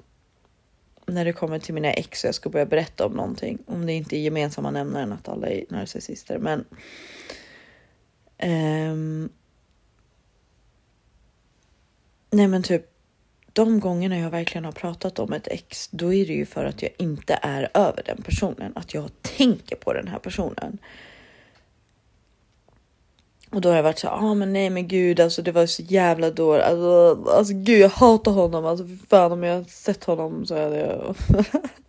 när 1.05 1.25
det 1.25 1.33
kommer 1.33 1.59
till 1.59 1.73
mina 1.73 1.91
ex 1.91 2.23
och 2.23 2.27
jag 2.27 2.35
ska 2.35 2.49
börja 2.49 2.65
berätta 2.65 3.05
om 3.05 3.11
någonting. 3.11 3.57
Om 3.65 3.85
det 3.85 3.93
inte 3.93 4.17
är 4.17 4.19
gemensamma 4.19 4.71
nämnaren 4.71 5.11
att 5.11 5.27
alla 5.27 5.47
är 5.47 5.65
narcissister, 5.69 6.37
men. 6.37 6.65
Um, 8.43 9.29
nej, 12.31 12.47
men 12.47 12.63
typ 12.63 12.85
de 13.53 13.79
gångerna 13.79 14.17
jag 14.17 14.29
verkligen 14.29 14.65
har 14.65 14.71
pratat 14.71 15.19
om 15.19 15.33
ett 15.33 15.47
ex, 15.47 15.87
då 15.91 16.13
är 16.13 16.25
det 16.25 16.33
ju 16.33 16.45
för 16.45 16.65
att 16.65 16.81
jag 16.81 16.91
inte 16.97 17.39
är 17.41 17.69
över 17.73 18.03
den 18.05 18.21
personen, 18.21 18.71
att 18.75 18.93
jag 18.93 19.09
tänker 19.21 19.75
på 19.75 19.93
den 19.93 20.07
här 20.07 20.19
personen. 20.19 20.77
Och 23.55 23.61
då 23.61 23.69
har 23.69 23.75
jag 23.75 23.83
varit 23.83 23.99
så 23.99 24.07
ja 24.07 24.11
ah, 24.11 24.33
men 24.33 24.53
nej 24.53 24.69
men 24.69 24.87
gud 24.87 25.19
alltså 25.19 25.41
det 25.41 25.51
var 25.51 25.65
så 25.65 25.81
jävla 25.81 26.31
dåligt. 26.31 26.63
Alltså, 26.63 27.23
alltså 27.31 27.53
gud 27.53 27.79
jag 27.79 27.89
hatar 27.89 28.31
honom. 28.31 28.65
Alltså 28.65 28.87
fan 29.09 29.31
om 29.31 29.43
jag 29.43 29.69
sett 29.69 30.03
honom 30.03 30.45
så 30.45 30.61
hade 30.61 30.79
jag. 30.79 31.15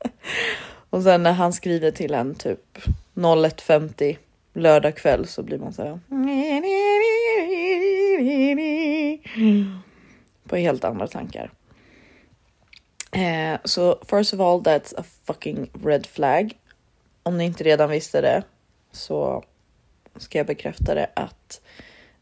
och 0.90 1.02
sen 1.02 1.22
när 1.22 1.32
han 1.32 1.52
skriver 1.52 1.90
till 1.90 2.14
en 2.14 2.34
typ 2.34 2.78
01.50 3.14 4.16
lördag 4.52 4.96
kväll 4.96 5.26
så 5.26 5.42
blir 5.42 5.58
man 5.58 5.72
så 5.72 5.82
här. 5.82 6.00
På 10.48 10.56
helt 10.56 10.84
andra 10.84 11.06
tankar. 11.06 11.50
Eh, 13.10 13.58
så 13.64 13.98
first 14.10 14.34
of 14.34 14.40
all 14.40 14.62
that's 14.62 14.94
a 14.96 15.04
fucking 15.24 15.70
red 15.84 16.06
flag. 16.06 16.58
Om 17.22 17.38
ni 17.38 17.44
inte 17.44 17.64
redan 17.64 17.90
visste 17.90 18.20
det 18.20 18.42
så 18.92 19.44
ska 20.20 20.38
jag 20.38 20.46
bekräfta 20.46 20.94
det 20.94 21.10
att 21.14 21.60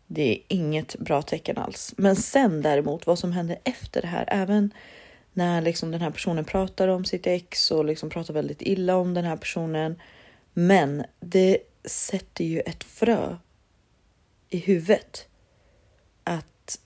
det 0.07 0.33
är 0.33 0.39
inget 0.49 0.97
bra 0.99 1.23
tecken 1.23 1.59
alls. 1.59 1.95
Men 1.97 2.17
sen 2.17 2.63
däremot 2.63 3.07
vad 3.07 3.19
som 3.19 3.33
händer 3.33 3.59
efter 3.65 4.03
det 4.03 4.09
här, 4.09 4.25
även 4.29 4.75
när 5.33 5.63
liksom 5.63 5.91
den 5.91 6.01
här 6.01 6.11
personen 6.11 6.45
pratar 6.45 6.89
om 6.89 7.05
sitt 7.05 7.27
ex 7.27 7.71
och 7.71 7.85
liksom 7.85 8.11
pratar 8.11 8.35
väldigt 8.35 8.63
illa 8.63 8.97
om 8.97 9.15
den 9.15 9.25
här 9.25 9.37
personen. 9.37 10.01
Men 10.53 11.05
det 11.21 11.59
sätter 11.85 12.45
ju 12.45 12.61
ett 12.61 12.85
frö 12.85 13.37
i 14.49 14.59
huvudet. 14.59 15.29
Att 16.25 16.81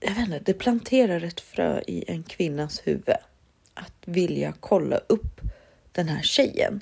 jag 0.00 0.14
vet 0.14 0.18
inte, 0.18 0.38
det 0.38 0.54
planterar 0.54 1.24
ett 1.24 1.40
frö 1.40 1.82
i 1.86 2.04
en 2.08 2.22
kvinnas 2.22 2.82
huvud. 2.84 3.16
Att 3.74 4.02
vilja 4.04 4.54
kolla 4.60 4.96
upp 4.96 5.40
den 5.92 6.08
här 6.08 6.22
tjejen. 6.22 6.80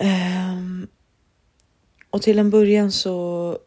Um, 0.00 0.88
och 2.10 2.22
till 2.22 2.38
en 2.38 2.50
början 2.50 2.92
så, 2.92 3.58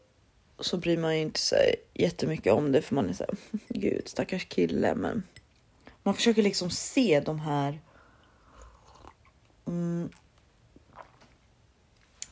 så 0.59 0.77
bryr 0.77 0.97
man 0.97 1.15
ju 1.15 1.21
inte 1.21 1.39
sig 1.39 1.75
jättemycket 1.93 2.53
om 2.53 2.71
det 2.71 2.81
för 2.81 2.95
man 2.95 3.09
är 3.09 3.13
så 3.13 3.23
här, 3.23 3.35
gud 3.79 4.07
stackars 4.07 4.45
kille. 4.45 4.95
Men 4.95 5.23
man 6.03 6.13
försöker 6.13 6.43
liksom 6.43 6.69
se 6.69 7.19
de 7.19 7.39
här 7.39 7.79
um, 9.65 10.09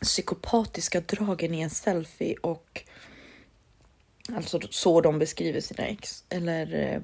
psykopatiska 0.02 1.02
dragen 1.02 1.54
i 1.54 1.62
en 1.62 1.70
selfie 1.70 2.36
och 2.42 2.84
alltså 4.34 4.60
så 4.70 5.02
de 5.02 5.20
beskriver 5.20 5.62
sina 5.62 5.88
ex. 5.88 6.24
Eller 6.30 6.74
eh, 6.74 7.02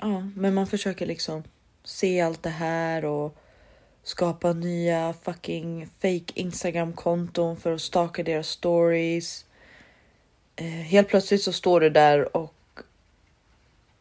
ja, 0.00 0.30
men 0.34 0.54
man 0.54 0.66
försöker 0.66 1.06
liksom 1.06 1.44
se 1.84 2.20
allt 2.20 2.42
det 2.42 2.50
här 2.50 3.04
och 3.04 3.38
skapa 4.06 4.52
nya 4.52 5.14
fucking 5.22 5.88
fake 5.98 6.32
Instagram-konton 6.34 7.56
för 7.56 7.72
att 7.72 7.80
staka 7.80 8.22
deras 8.22 8.48
stories. 8.48 9.44
Eh, 10.56 10.64
helt 10.64 11.08
plötsligt 11.08 11.42
så 11.42 11.52
står 11.52 11.80
du 11.80 11.90
där 11.90 12.36
och 12.36 12.80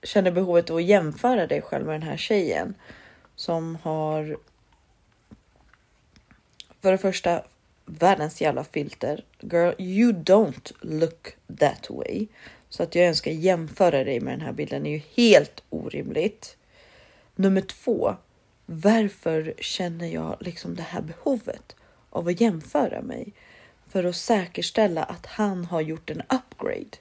känner 0.04 0.32
behovet 0.32 0.70
av 0.70 0.76
att 0.76 0.84
jämföra 0.84 1.48
dig 1.48 1.62
själv 1.62 1.86
med 1.86 1.96
den 1.96 2.10
här 2.10 2.18
tjejen 2.18 2.76
som 3.36 3.76
har 3.76 4.38
för 6.82 6.92
det 6.92 6.98
första 6.98 7.44
världens 7.86 8.42
jävla 8.42 8.64
filter. 8.64 9.24
Girl, 9.40 9.74
you 9.78 10.14
don't 10.14 10.74
look 10.82 11.36
that 11.60 11.90
way. 11.90 12.28
Så 12.70 12.84
att 12.84 12.96
jag 12.96 13.04
ens 13.04 13.18
ska 13.18 13.32
jämföra 13.32 14.04
dig 14.04 14.20
med 14.20 14.34
den 14.34 14.46
här 14.46 14.54
bilden 14.54 14.86
är 14.86 14.92
ju 14.92 15.02
helt 15.16 15.64
orimligt. 15.70 16.58
Nummer 17.36 17.62
två, 17.62 18.16
varför 18.66 19.54
känner 19.60 20.08
jag 20.08 20.38
liksom 20.40 20.76
det 20.76 20.84
här 20.84 21.02
behovet 21.02 21.76
av 22.10 22.28
att 22.28 22.42
jämföra 22.42 23.02
mig 23.02 23.34
för 23.88 24.04
att 24.04 24.16
säkerställa 24.16 25.04
att 25.04 25.26
han 25.26 25.66
har 25.66 25.82
gjort 25.82 26.10
en 26.10 26.22
upgrade? 26.22 26.98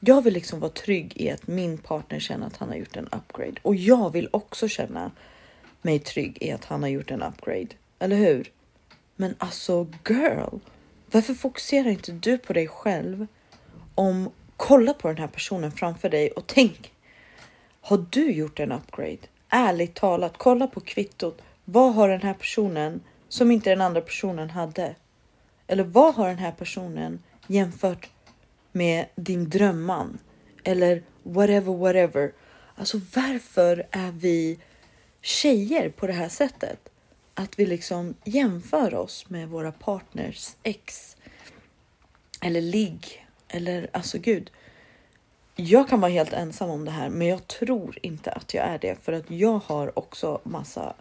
Jag 0.00 0.22
vill 0.22 0.34
liksom 0.34 0.60
vara 0.60 0.70
trygg 0.70 1.12
i 1.16 1.30
att 1.30 1.46
min 1.46 1.78
partner 1.78 2.18
känner 2.18 2.46
att 2.46 2.56
han 2.56 2.68
har 2.68 2.76
gjort 2.76 2.96
en 2.96 3.08
upgrade 3.08 3.56
och 3.62 3.74
jag 3.74 4.12
vill 4.12 4.28
också 4.32 4.68
känna 4.68 5.10
mig 5.82 5.98
trygg 5.98 6.38
i 6.40 6.50
att 6.50 6.64
han 6.64 6.82
har 6.82 6.90
gjort 6.90 7.10
en 7.10 7.22
upgrade. 7.22 7.68
Eller 7.98 8.16
hur? 8.16 8.50
Men 9.16 9.34
alltså 9.38 9.86
girl, 10.08 10.58
varför 11.10 11.34
fokuserar 11.34 11.88
inte 11.88 12.12
du 12.12 12.38
på 12.38 12.52
dig 12.52 12.68
själv? 12.68 13.26
Om 13.94 14.30
kolla 14.56 14.94
på 14.94 15.08
den 15.08 15.18
här 15.18 15.26
personen 15.26 15.72
framför 15.72 16.08
dig 16.08 16.30
och 16.30 16.46
tänk 16.46 16.92
har 17.80 18.06
du 18.10 18.32
gjort 18.32 18.60
en 18.60 18.72
upgrade? 18.72 19.18
Ärligt 19.48 19.94
talat, 19.94 20.32
kolla 20.36 20.66
på 20.66 20.80
kvittot. 20.80 21.42
Vad 21.64 21.94
har 21.94 22.08
den 22.08 22.22
här 22.22 22.34
personen 22.34 23.00
som 23.28 23.50
inte 23.50 23.70
den 23.70 23.80
andra 23.80 24.00
personen 24.00 24.50
hade? 24.50 24.94
Eller 25.66 25.84
vad 25.84 26.14
har 26.14 26.28
den 26.28 26.38
här 26.38 26.52
personen 26.52 27.22
jämfört 27.46 28.10
med 28.72 29.06
din 29.14 29.50
drömman? 29.50 30.18
Eller 30.64 31.02
whatever, 31.22 31.76
whatever. 31.76 32.32
Alltså 32.74 33.00
varför 33.14 33.86
är 33.90 34.12
vi 34.12 34.58
tjejer 35.20 35.88
på 35.90 36.06
det 36.06 36.12
här 36.12 36.28
sättet? 36.28 36.88
Att 37.34 37.58
vi 37.58 37.66
liksom 37.66 38.14
jämför 38.24 38.94
oss 38.94 39.30
med 39.30 39.48
våra 39.48 39.72
partners 39.72 40.56
ex. 40.62 41.16
Eller 42.40 42.60
ligg. 42.60 43.26
Eller 43.48 43.90
alltså 43.92 44.18
gud 44.18 44.50
jag 45.60 45.88
kan 45.88 46.00
vara 46.00 46.12
helt 46.12 46.32
ensam 46.32 46.70
om 46.70 46.84
det 46.84 46.90
här, 46.90 47.08
men 47.08 47.26
jag 47.26 47.48
tror 47.48 47.98
inte 48.02 48.30
att 48.30 48.54
jag 48.54 48.64
är 48.64 48.78
det 48.78 48.96
för 49.02 49.12
att 49.12 49.30
jag 49.30 49.60
har 49.66 49.98
också 49.98 50.40
massa 50.42 50.94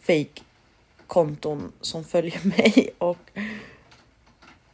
fake 0.00 0.42
konton 1.06 1.72
som 1.80 2.04
följer 2.04 2.40
mig 2.56 2.90
och 2.98 3.30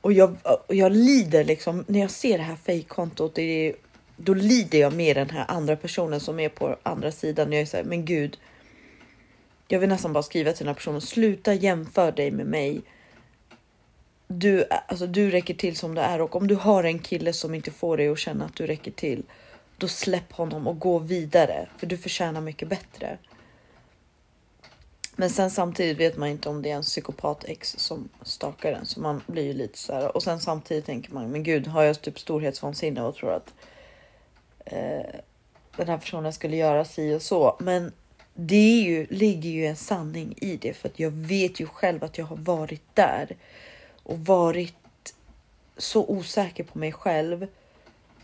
och 0.06 0.12
jag, 0.12 0.36
och 0.66 0.74
jag 0.74 0.92
lider 0.92 1.44
liksom 1.44 1.84
när 1.88 2.00
jag 2.00 2.10
ser 2.10 2.38
det 2.38 2.44
här 2.44 2.56
fake-kontot. 2.56 3.38
Då 4.16 4.34
lider 4.34 4.78
jag 4.78 4.92
med 4.92 5.16
den 5.16 5.30
här 5.30 5.44
andra 5.48 5.76
personen 5.76 6.20
som 6.20 6.40
är 6.40 6.48
på 6.48 6.76
andra 6.82 7.12
sidan. 7.12 7.52
Jag 7.52 7.62
är 7.62 7.66
så 7.66 7.76
här, 7.76 7.84
men 7.84 8.04
gud. 8.04 8.38
Jag 9.68 9.78
vill 9.78 9.88
nästan 9.88 10.12
bara 10.12 10.22
skriva 10.22 10.52
till 10.52 10.64
den 10.64 10.68
här 10.68 10.74
personen. 10.74 11.00
Sluta 11.00 11.54
jämföra 11.54 12.10
dig 12.10 12.30
med 12.30 12.46
mig 12.46 12.82
du, 14.28 14.64
alltså, 14.88 15.06
du 15.06 15.30
räcker 15.30 15.54
till 15.54 15.76
som 15.76 15.94
du 15.94 16.00
är 16.00 16.20
och 16.20 16.36
om 16.36 16.46
du 16.46 16.54
har 16.54 16.84
en 16.84 16.98
kille 16.98 17.32
som 17.32 17.54
inte 17.54 17.70
får 17.70 17.96
dig 17.96 18.08
att 18.08 18.18
känna 18.18 18.44
att 18.44 18.56
du 18.56 18.66
räcker 18.66 18.90
till, 18.90 19.22
då 19.78 19.88
släpp 19.88 20.32
honom 20.32 20.66
och 20.66 20.78
gå 20.78 20.98
vidare 20.98 21.68
för 21.78 21.86
du 21.86 21.96
förtjänar 21.96 22.40
mycket 22.40 22.68
bättre. 22.68 23.18
Men 25.16 25.30
sen 25.30 25.50
samtidigt 25.50 25.98
vet 25.98 26.16
man 26.16 26.28
inte 26.28 26.48
om 26.48 26.62
det 26.62 26.70
är 26.70 26.76
en 26.76 26.82
psykopat 26.82 27.44
ex 27.44 27.74
som 27.78 28.08
stakar 28.22 28.72
den 28.72 28.86
så 28.86 29.00
man 29.00 29.22
blir 29.26 29.42
ju 29.42 29.52
lite 29.52 29.78
så 29.78 29.92
här. 29.92 30.16
Och 30.16 30.22
sen 30.22 30.40
samtidigt 30.40 30.86
tänker 30.86 31.12
man, 31.12 31.30
men 31.30 31.42
gud, 31.42 31.66
har 31.66 31.82
jag 31.82 32.00
typ 32.00 32.18
storhetsvansinne 32.18 33.02
och 33.02 33.14
tror 33.14 33.32
att 33.32 33.54
eh, 34.64 35.20
den 35.76 35.88
här 35.88 35.98
personen 35.98 36.32
skulle 36.32 36.56
göra 36.56 36.84
si 36.84 37.14
och 37.14 37.22
så. 37.22 37.56
Men 37.60 37.92
det 38.34 38.80
är 38.80 38.82
ju, 38.82 39.06
ligger 39.10 39.50
ju 39.50 39.66
en 39.66 39.76
sanning 39.76 40.34
i 40.36 40.56
det 40.56 40.72
för 40.72 40.88
att 40.88 41.00
jag 41.00 41.10
vet 41.10 41.60
ju 41.60 41.66
själv 41.66 42.04
att 42.04 42.18
jag 42.18 42.24
har 42.24 42.36
varit 42.36 42.82
där 42.94 43.36
och 44.06 44.18
varit 44.18 45.14
så 45.76 46.06
osäker 46.06 46.64
på 46.64 46.78
mig 46.78 46.92
själv 46.92 47.46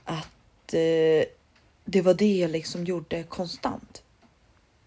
att 0.05 0.75
eh, 0.75 1.25
det 1.85 2.03
var 2.03 2.15
det 2.15 2.39
jag 2.39 2.51
liksom 2.51 2.85
gjorde 2.85 3.23
konstant. 3.23 4.03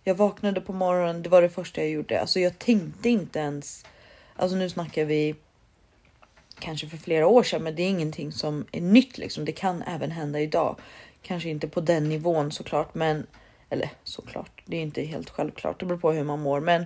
Jag 0.04 0.16
vaknade 0.16 0.62
på 0.62 0.74
morgonen, 0.74 1.24
det 1.24 1.30
var 1.30 1.42
det 1.42 1.50
första 1.50 1.82
jag 1.82 1.90
gjorde. 1.90 2.22
Alltså 2.22 2.40
jag 2.40 2.60
tänkte 2.60 3.10
inte 3.10 3.40
ens, 3.40 3.86
alltså 4.36 4.58
nu 4.58 4.70
snackar 4.70 5.06
vi 5.06 5.36
kanske 6.60 6.88
för 6.88 6.98
flera 6.98 7.28
år 7.28 7.44
sedan, 7.44 7.64
men 7.64 7.76
det 7.76 7.84
är 7.84 7.90
ingenting 7.90 8.32
som 8.32 8.66
är 8.72 8.82
nytt 8.82 9.18
liksom. 9.18 9.46
Det 9.46 9.52
kan 9.52 9.82
även 9.82 10.12
hända 10.12 10.40
idag. 10.40 10.80
Kanske 11.22 11.50
inte 11.50 11.68
på 11.68 11.82
den 11.82 12.10
nivån 12.10 12.52
såklart, 12.52 12.96
men 12.96 13.28
eller 13.70 13.90
såklart, 14.04 14.62
det 14.66 14.78
är 14.78 14.82
inte 14.82 15.02
helt 15.02 15.30
självklart. 15.30 15.80
Det 15.80 15.86
beror 15.86 16.00
på 16.00 16.12
hur 16.12 16.24
man 16.24 16.42
mår, 16.42 16.60
men 16.60 16.86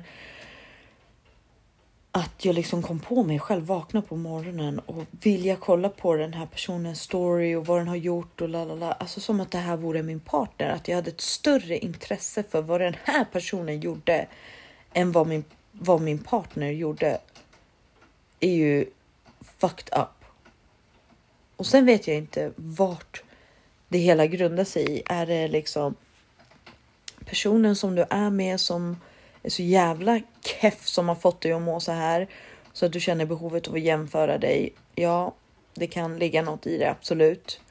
att 2.12 2.46
jag 2.46 2.56
liksom 2.56 2.84
kom 2.84 3.00
på 3.00 3.24
mig 3.24 3.40
själv, 3.40 3.66
vakna 3.66 4.02
på 4.02 4.16
morgonen 4.16 4.80
och 4.80 5.04
vilja 5.12 5.56
kolla 5.56 5.90
på 5.90 6.16
den 6.16 6.34
här 6.34 6.46
personens 6.46 7.02
story 7.02 7.56
och 7.56 7.66
vad 7.66 7.80
den 7.80 7.88
har 7.88 7.96
gjort 7.96 8.42
och 8.42 8.50
la 8.50 8.66
la 8.66 8.76
la. 8.76 8.92
Alltså 8.92 9.20
som 9.20 9.40
att 9.40 9.52
det 9.52 9.58
här 9.58 9.78
vore 9.78 10.04
min 10.04 10.20
partner, 10.20 10.70
att 10.70 10.88
jag 10.88 10.96
hade 10.96 11.10
ett 11.10 11.22
större 11.22 11.78
intresse 11.78 12.44
för 12.44 12.62
vad 12.62 12.82
den 12.82 12.96
här 13.04 13.26
personen 13.26 13.80
gjorde 13.80 14.28
än 14.94 15.12
vad 15.12 15.28
min, 15.28 15.44
vad 15.72 16.02
min 16.02 16.20
partner 16.20 16.72
gjorde. 16.72 17.20
Är 18.40 18.54
ju 18.54 18.86
fucked 19.42 20.00
up. 20.00 20.26
Och 21.56 21.66
sen 21.66 21.86
vet 21.86 22.08
jag 22.08 22.18
inte 22.18 22.52
vart 22.56 23.24
det 23.88 23.98
hela 23.98 24.28
grundar 24.28 24.64
sig 24.64 24.92
i. 24.92 25.04
Är 25.06 25.26
det 25.26 25.48
liksom 25.48 25.96
personen 27.26 27.76
som 27.76 27.96
du 27.96 28.06
är 28.10 28.30
med 28.30 28.60
som 28.60 28.98
är 29.44 29.50
så 29.50 29.64
jävla 29.64 30.22
keff 30.42 30.88
som 30.88 31.08
har 31.08 31.16
fått 31.16 31.42
dig 31.42 31.52
att 31.52 31.62
må 31.62 31.80
så 31.80 31.92
här 31.92 32.28
så 32.74 32.86
att 32.86 32.94
du 32.94 33.00
känner 33.00 33.26
behovet 33.26 33.68
av 33.68 33.74
att 33.74 33.82
jämföra 33.82 34.38
dig. 34.38 34.74
Ja, 34.96 35.36
det 35.74 35.88
kan 35.88 36.20
ligga 36.20 36.42
något 36.42 36.68
i 36.68 36.78
det, 36.78 36.90
absolut. 36.90 37.62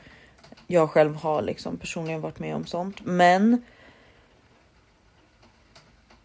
Jag 0.66 0.90
själv 0.90 1.14
har 1.14 1.42
liksom 1.42 1.76
personligen 1.76 2.20
varit 2.20 2.38
med 2.38 2.54
om 2.54 2.66
sånt, 2.66 3.04
men. 3.04 3.62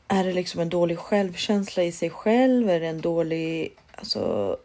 Är 0.07 0.23
det 0.23 0.33
liksom 0.33 0.61
en 0.61 0.69
dålig 0.69 0.97
självkänsla 0.97 1.83
i 1.83 1.91
sig 1.91 2.09
själv? 2.09 2.69
Är 2.69 2.79
det 2.79 2.87
en 2.87 3.01
dålig, 3.01 3.75
alltså. 3.95 4.57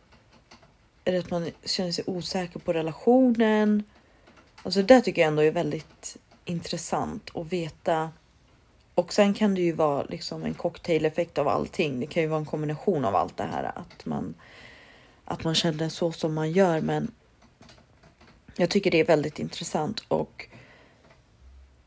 Är 1.05 1.13
det 1.13 1.19
att 1.19 1.31
man 1.31 1.51
känner 1.65 1.93
sig 1.93 2.05
osäker 2.07 2.59
på 2.61 2.73
relationen? 2.73 3.85
Alltså 4.63 4.81
det 4.81 4.95
där 4.95 5.01
tycker 5.01 5.23
jag 5.23 5.29
ändå 5.29 5.43
är 5.43 5.51
väldigt 5.51 6.17
intressant 6.45 7.31
att 7.35 7.53
veta 7.53 8.11
och 8.99 9.13
sen 9.13 9.35
kan 9.35 9.55
det 9.55 9.61
ju 9.61 9.73
vara 9.73 10.03
liksom 10.03 10.45
en 10.45 10.55
cocktaileffekt 10.55 11.39
av 11.39 11.49
allting. 11.49 12.01
Det 12.01 12.07
kan 12.07 12.23
ju 12.23 12.29
vara 12.29 12.41
en 12.41 12.47
kombination 12.47 13.05
av 13.05 13.17
allt 13.17 13.37
det 13.37 13.45
här 13.45 13.65
att 13.65 14.07
man 14.07 14.35
att 15.25 15.45
man 15.45 15.55
känner 15.55 15.89
så 15.89 16.13
som 16.13 16.35
man 16.35 16.53
gör. 16.53 16.81
Men 16.81 17.11
jag 18.57 18.71
tycker 18.71 18.91
det 18.91 19.01
är 19.01 19.05
väldigt 19.05 19.39
intressant 19.39 20.03
och 20.09 20.49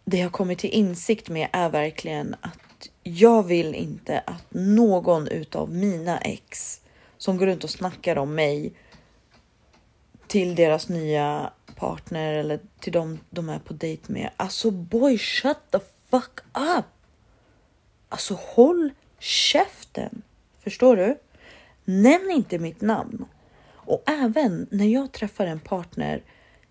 det 0.05 0.17
jag 0.17 0.31
kommit 0.31 0.59
till 0.59 0.69
insikt 0.69 1.29
med 1.29 1.49
är 1.53 1.69
verkligen 1.69 2.35
att 2.41 2.89
jag 3.03 3.43
vill 3.43 3.75
inte 3.75 4.19
att 4.19 4.45
någon 4.49 5.27
utav 5.27 5.71
mina 5.71 6.17
ex 6.17 6.81
som 7.17 7.37
går 7.37 7.45
runt 7.45 7.63
och 7.63 7.69
snackar 7.69 8.17
om 8.17 8.35
mig 8.35 8.73
till 10.27 10.55
deras 10.55 10.89
nya 10.89 11.51
partner 11.75 12.33
eller 12.33 12.59
till 12.79 12.93
dem 12.93 13.19
de 13.29 13.49
är 13.49 13.59
på 13.59 13.73
dejt 13.73 14.13
med. 14.13 14.29
Alltså 14.37 14.71
boy, 14.71 15.17
shut 15.17 15.57
the 15.71 15.79
fuck 16.09 16.39
up! 16.77 17.00
Alltså 18.11 18.39
håll 18.41 18.91
käften. 19.19 20.21
Förstår 20.63 20.95
du? 20.95 21.17
Nämn 21.85 22.31
inte 22.31 22.59
mitt 22.59 22.81
namn. 22.81 23.25
Och 23.73 24.03
även 24.05 24.67
när 24.71 24.85
jag 24.85 25.11
träffar 25.11 25.45
en 25.45 25.59
partner 25.59 26.23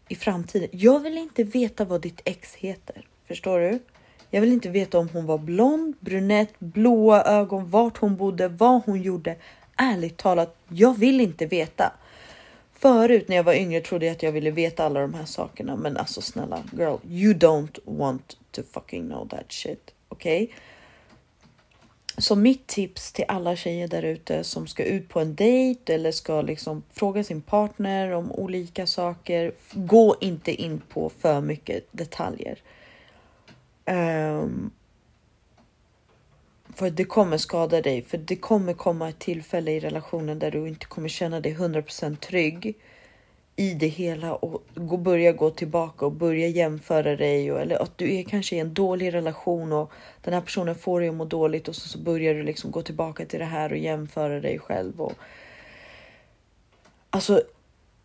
i 0.08 0.14
framtiden. 0.14 0.68
Jag 0.72 1.00
vill 1.00 1.18
inte 1.18 1.44
veta 1.44 1.84
vad 1.84 2.00
ditt 2.00 2.20
ex 2.24 2.54
heter. 2.54 3.06
Förstår 3.28 3.60
du? 3.60 3.78
Jag 4.30 4.40
vill 4.40 4.52
inte 4.52 4.68
veta 4.68 4.98
om 4.98 5.08
hon 5.08 5.26
var 5.26 5.38
blond, 5.38 5.94
brunett, 6.00 6.58
blåa 6.58 7.22
ögon, 7.22 7.70
vart 7.70 7.98
hon 7.98 8.16
bodde, 8.16 8.48
vad 8.48 8.82
hon 8.84 9.02
gjorde. 9.02 9.36
Ärligt 9.76 10.16
talat, 10.16 10.56
jag 10.68 10.98
vill 10.98 11.20
inte 11.20 11.46
veta. 11.46 11.92
Förut 12.72 13.28
när 13.28 13.36
jag 13.36 13.44
var 13.44 13.54
yngre 13.54 13.80
trodde 13.80 14.06
jag 14.06 14.12
att 14.12 14.22
jag 14.22 14.32
ville 14.32 14.50
veta 14.50 14.84
alla 14.84 15.00
de 15.00 15.14
här 15.14 15.24
sakerna, 15.24 15.76
men 15.76 15.96
alltså 15.96 16.20
snälla 16.20 16.62
girl, 16.72 16.96
you 17.08 17.34
don't 17.34 17.78
want 17.84 18.36
to 18.50 18.62
fucking 18.72 19.08
know 19.08 19.28
that 19.28 19.52
shit. 19.52 19.90
Okej? 20.08 20.42
Okay? 20.42 20.56
Så 22.20 22.36
mitt 22.36 22.66
tips 22.66 23.12
till 23.12 23.24
alla 23.28 23.56
tjejer 23.56 23.88
där 23.88 24.02
ute 24.02 24.44
som 24.44 24.66
ska 24.66 24.84
ut 24.84 25.08
på 25.08 25.20
en 25.20 25.34
dejt 25.34 25.94
eller 25.94 26.12
ska 26.12 26.42
liksom 26.42 26.82
fråga 26.92 27.24
sin 27.24 27.42
partner 27.42 28.10
om 28.10 28.32
olika 28.32 28.86
saker. 28.86 29.52
Gå 29.72 30.16
inte 30.20 30.52
in 30.52 30.82
på 30.88 31.10
för 31.18 31.40
mycket 31.40 31.84
detaljer. 31.90 32.58
Um, 33.86 34.70
för 36.74 36.90
det 36.90 37.04
kommer 37.04 37.36
skada 37.38 37.82
dig, 37.82 38.02
för 38.02 38.18
det 38.18 38.36
kommer 38.36 38.72
komma 38.72 39.08
ett 39.08 39.18
tillfälle 39.18 39.70
i 39.70 39.80
relationen 39.80 40.38
där 40.38 40.50
du 40.50 40.68
inte 40.68 40.86
kommer 40.86 41.08
känna 41.08 41.40
dig 41.40 41.54
100% 41.54 42.16
trygg 42.16 42.74
i 43.60 43.74
det 43.74 43.86
hela 43.88 44.34
och 44.34 44.62
gå, 44.74 44.96
börja 44.96 45.32
gå 45.32 45.50
tillbaka 45.50 46.06
och 46.06 46.12
börja 46.12 46.48
jämföra 46.48 47.16
dig 47.16 47.52
och, 47.52 47.60
eller 47.60 47.82
att 47.82 47.98
du 47.98 48.14
är 48.14 48.22
kanske 48.22 48.56
i 48.56 48.58
en 48.58 48.74
dålig 48.74 49.14
relation 49.14 49.72
och 49.72 49.92
den 50.22 50.34
här 50.34 50.40
personen 50.40 50.74
får 50.74 51.00
dig 51.00 51.08
att 51.08 51.14
må 51.14 51.24
dåligt 51.24 51.68
och 51.68 51.76
så, 51.76 51.88
så 51.88 51.98
börjar 51.98 52.34
du 52.34 52.42
liksom 52.42 52.70
gå 52.70 52.82
tillbaka 52.82 53.26
till 53.26 53.38
det 53.38 53.44
här 53.44 53.72
och 53.72 53.78
jämföra 53.78 54.40
dig 54.40 54.58
själv. 54.58 55.00
Och, 55.00 55.12
alltså 57.10 57.42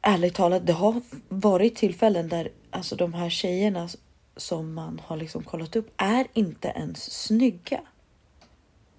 ärligt 0.02 0.36
talat, 0.36 0.68
det 0.68 0.74
har 0.74 1.02
varit 1.30 1.76
tillfällen 1.76 2.30
där 2.30 2.50
alltså 2.70 2.96
de 2.96 3.14
här 3.14 3.30
tjejerna 3.30 3.90
som 4.38 4.74
man 4.74 5.02
har 5.06 5.18
liksom 5.18 5.44
kollat 5.44 5.76
upp 5.76 5.94
är 5.98 6.28
inte 6.34 6.68
ens 6.68 7.12
snygga. 7.12 7.82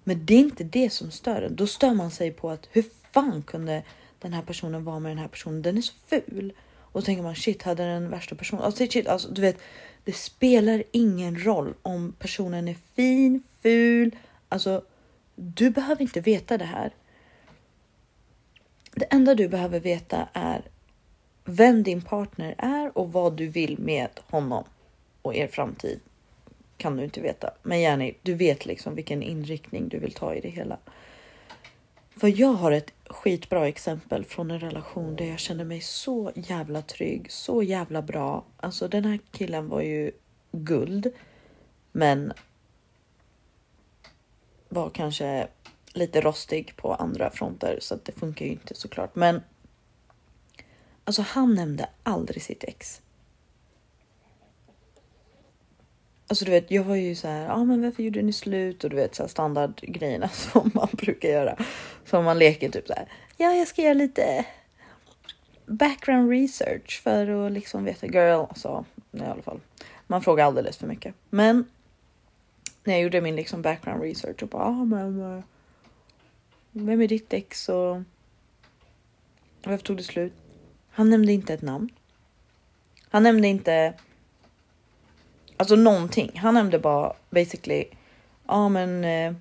Men 0.03 0.25
det 0.25 0.33
är 0.33 0.39
inte 0.39 0.63
det 0.63 0.89
som 0.89 1.11
stör 1.11 1.41
en. 1.41 1.55
Då 1.55 1.67
stör 1.67 1.93
man 1.93 2.11
sig 2.11 2.31
på 2.31 2.49
att 2.49 2.67
hur 2.71 2.85
fan 3.11 3.43
kunde 3.43 3.83
den 4.19 4.33
här 4.33 4.41
personen 4.41 4.83
var 4.83 4.99
med 4.99 5.11
den 5.11 5.17
här 5.17 5.27
personen, 5.27 5.61
den 5.61 5.77
är 5.77 5.81
så 5.81 5.93
ful. 6.07 6.53
Och 6.79 7.01
så 7.01 7.05
tänker 7.05 7.23
man 7.23 7.35
shit, 7.35 7.63
hade 7.63 7.83
den 7.83 8.09
värsta 8.09 8.35
personen. 8.35 8.63
Alltså, 8.63 8.87
shit, 8.87 9.07
alltså, 9.07 9.29
du 9.29 9.41
vet, 9.41 9.57
det 10.03 10.13
spelar 10.13 10.83
ingen 10.91 11.43
roll 11.45 11.73
om 11.81 12.15
personen 12.19 12.67
är 12.67 12.75
fin, 12.95 13.43
ful. 13.61 14.15
Alltså, 14.49 14.81
du 15.35 15.69
behöver 15.69 16.01
inte 16.01 16.21
veta 16.21 16.57
det 16.57 16.65
här. 16.65 16.91
Det 18.91 19.05
enda 19.05 19.35
du 19.35 19.47
behöver 19.47 19.79
veta 19.79 20.27
är 20.33 20.61
vem 21.45 21.83
din 21.83 22.01
partner 22.01 22.55
är 22.57 22.97
och 22.97 23.11
vad 23.11 23.33
du 23.33 23.47
vill 23.47 23.79
med 23.79 24.09
honom 24.27 24.63
och 25.21 25.35
er 25.35 25.47
framtid 25.47 25.99
kan 26.77 26.97
du 26.97 27.03
inte 27.03 27.21
veta. 27.21 27.51
Men 27.63 27.81
Jenny, 27.81 28.13
du 28.21 28.33
vet 28.33 28.65
liksom 28.65 28.95
vilken 28.95 29.23
inriktning 29.23 29.87
du 29.87 29.99
vill 29.99 30.13
ta 30.13 30.35
i 30.35 30.41
det 30.41 30.49
hela. 30.49 30.77
För 32.19 32.39
jag 32.39 32.53
har 32.53 32.71
ett 32.71 32.93
skitbra 33.05 33.67
exempel 33.67 34.25
från 34.25 34.51
en 34.51 34.59
relation 34.59 35.15
där 35.15 35.25
jag 35.25 35.39
kände 35.39 35.63
mig 35.63 35.81
så 35.81 36.31
jävla 36.35 36.81
trygg, 36.81 37.31
så 37.31 37.63
jävla 37.63 38.01
bra. 38.01 38.43
Alltså 38.57 38.87
den 38.87 39.05
här 39.05 39.19
killen 39.31 39.69
var 39.69 39.81
ju 39.81 40.11
guld, 40.51 41.13
men 41.91 42.33
var 44.69 44.89
kanske 44.89 45.47
lite 45.93 46.21
rostig 46.21 46.75
på 46.75 46.93
andra 46.93 47.29
fronter 47.29 47.77
så 47.81 47.95
att 47.95 48.05
det 48.05 48.11
funkar 48.11 48.45
ju 48.45 48.51
inte 48.51 48.75
såklart. 48.75 49.15
Men 49.15 49.41
alltså, 51.03 51.21
han 51.21 51.55
nämnde 51.55 51.89
aldrig 52.03 52.43
sitt 52.43 52.63
ex. 52.63 53.01
Alltså 56.27 56.45
du 56.45 56.51
vet, 56.51 56.71
jag 56.71 56.83
var 56.83 56.95
ju 56.95 57.15
så 57.15 57.27
här, 57.27 57.45
ja 57.45 57.53
ah, 57.53 57.63
men 57.63 57.81
varför 57.81 58.03
gjorde 58.03 58.21
ni 58.21 58.33
slut? 58.33 58.83
Och 58.83 58.89
du 58.89 58.95
vet 58.95 59.15
så 59.15 59.23
här 59.23 59.27
standardgrejerna 59.27 60.29
som 60.33 60.71
man 60.73 60.87
brukar 60.91 61.29
göra. 61.29 61.57
Som 62.05 62.25
man 62.25 62.39
leker 62.39 62.69
typ 62.69 62.87
så 62.87 62.93
här, 62.93 63.07
ja 63.37 63.53
jag 63.53 63.67
ska 63.67 63.81
göra 63.81 63.93
lite 63.93 64.45
background 65.65 66.31
research 66.31 67.01
för 67.03 67.45
att 67.45 67.51
liksom 67.51 67.83
veta 67.83 68.05
girl. 68.07 68.45
alltså 68.49 68.85
i 69.11 69.21
alla 69.21 69.41
fall. 69.41 69.59
Man 70.07 70.21
frågar 70.21 70.45
alldeles 70.45 70.77
för 70.77 70.87
mycket. 70.87 71.15
Men 71.29 71.65
när 72.83 72.93
jag 72.93 73.03
gjorde 73.03 73.21
min 73.21 73.35
liksom 73.35 73.61
background 73.61 74.03
research 74.03 74.43
och 74.43 74.49
bara, 74.49 74.63
ah, 74.63 74.85
men 74.85 75.37
eh, 75.37 75.43
vem 76.71 77.01
är 77.01 77.07
ditt 77.07 77.33
ex 77.33 77.69
och 77.69 78.01
varför 79.63 79.85
tog 79.85 79.97
det 79.97 80.03
slut? 80.03 80.33
Han 80.89 81.09
nämnde 81.09 81.31
inte 81.31 81.53
ett 81.53 81.61
namn. 81.61 81.89
Han 83.09 83.23
nämnde 83.23 83.47
inte 83.47 83.93
Alltså 85.57 85.75
någonting. 85.75 86.31
Han 86.35 86.53
nämnde 86.53 86.79
bara 86.79 87.13
basically. 87.29 87.83
Ja, 87.83 87.93
ah, 88.45 88.69
men. 88.69 89.03
Eh, 89.03 89.33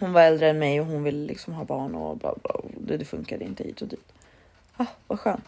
hon 0.00 0.12
var 0.12 0.22
äldre 0.22 0.50
än 0.50 0.58
mig 0.58 0.80
och 0.80 0.86
hon 0.86 1.02
ville 1.02 1.26
liksom 1.26 1.54
ha 1.54 1.64
barn 1.64 1.94
och 1.94 2.16
bla 2.16 2.34
bla. 2.42 2.54
Det, 2.78 2.96
det 2.96 3.04
funkade 3.04 3.44
inte 3.44 3.64
hit 3.64 3.82
och 3.82 3.88
dit. 3.88 4.12
Ah, 4.76 4.86
vad 5.06 5.20
skönt. 5.20 5.44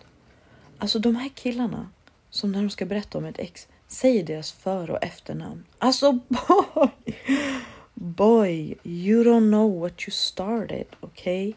Alltså 0.79 0.99
de 0.99 1.17
här 1.17 1.29
killarna 1.29 1.89
som 2.31 2.53
när 2.53 2.63
de 2.63 2.71
ska 2.71 2.87
berätta 2.87 3.19
om 3.19 3.25
ett 3.25 3.39
ex 3.39 3.69
säger 3.89 4.25
deras 4.25 4.53
för 4.53 4.91
och 4.91 5.05
efternamn. 5.05 5.65
Alltså 5.79 6.13
boy, 6.29 6.91
boy, 7.95 8.75
you 8.85 9.25
don't 9.25 9.51
know 9.51 9.81
what 9.81 9.93
you 10.03 10.11
started, 10.11 10.87
okay? 11.01 11.55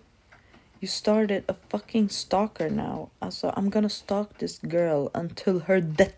You 0.79 0.87
started 0.87 1.43
a 1.47 1.53
fucking 1.69 2.09
stalker 2.09 2.69
now. 2.69 3.09
Alltså, 3.19 3.47
I'm 3.49 3.69
gonna 3.69 3.89
stalk 3.89 4.37
this 4.37 4.63
girl 4.63 5.07
until 5.13 5.61
her 5.67 5.81
death. 5.81 6.15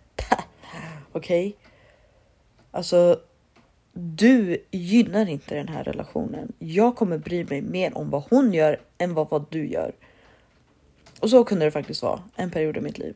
Okej? 1.11 1.53
Okay? 1.53 1.66
Alltså, 2.71 3.19
du 3.93 4.65
gynnar 4.71 5.29
inte 5.29 5.55
den 5.55 5.67
här 5.67 5.83
relationen. 5.83 6.53
Jag 6.59 6.95
kommer 6.95 7.17
bry 7.17 7.43
mig 7.43 7.61
mer 7.61 7.97
om 7.97 8.09
vad 8.09 8.23
hon 8.29 8.53
gör 8.53 8.81
än 8.97 9.13
vad, 9.13 9.29
vad 9.29 9.45
du 9.49 9.67
gör. 9.67 9.91
Och 11.19 11.29
så 11.29 11.43
kunde 11.43 11.65
det 11.65 11.71
faktiskt 11.71 12.03
vara 12.03 12.23
en 12.35 12.51
period 12.51 12.77
i 12.77 12.81
mitt 12.81 12.97
liv. 12.97 13.15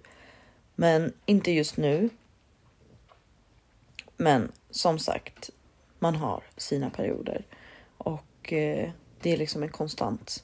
Men 0.76 1.14
inte 1.26 1.52
just 1.52 1.78
nu. 1.78 2.10
Men 4.18 4.52
som 4.70 5.00
sagt, 5.00 5.50
man 6.00 6.16
har 6.16 6.44
sina 6.58 6.90
perioder 6.90 7.46
och 7.98 8.54
eh, 8.54 8.90
det 9.22 9.34
är 9.34 9.38
liksom 9.38 9.64
en 9.64 9.70
konstant 9.70 10.44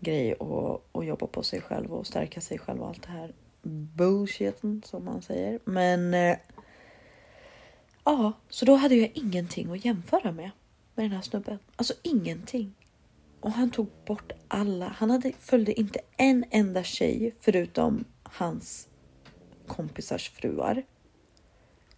grej 0.00 0.32
att, 0.32 0.96
att 0.96 1.06
jobba 1.06 1.26
på 1.26 1.42
sig 1.42 1.60
själv 1.60 1.94
och 1.94 2.06
stärka 2.06 2.40
sig 2.40 2.58
själv 2.58 2.82
och 2.82 2.88
allt 2.88 3.02
det 3.02 3.12
här 3.12 3.32
bullshiten 3.96 4.82
som 4.86 5.04
man 5.04 5.22
säger. 5.22 5.58
Men 5.64 6.14
eh, 6.14 6.36
ja, 8.12 8.32
så 8.48 8.64
då 8.64 8.74
hade 8.74 8.94
jag 8.94 9.10
ingenting 9.14 9.72
att 9.72 9.84
jämföra 9.84 10.32
med 10.32 10.50
med 10.94 11.04
den 11.04 11.12
här 11.12 11.22
snubben. 11.22 11.58
Alltså 11.76 11.94
ingenting. 12.02 12.74
Och 13.40 13.52
han 13.52 13.70
tog 13.70 13.88
bort 14.06 14.32
alla. 14.48 14.88
Han 14.88 15.10
hade, 15.10 15.32
följde 15.38 15.80
inte 15.80 16.00
en 16.16 16.44
enda 16.50 16.82
tjej 16.82 17.34
förutom 17.40 18.04
hans 18.22 18.88
kompisars 19.66 20.30
fruar. 20.30 20.82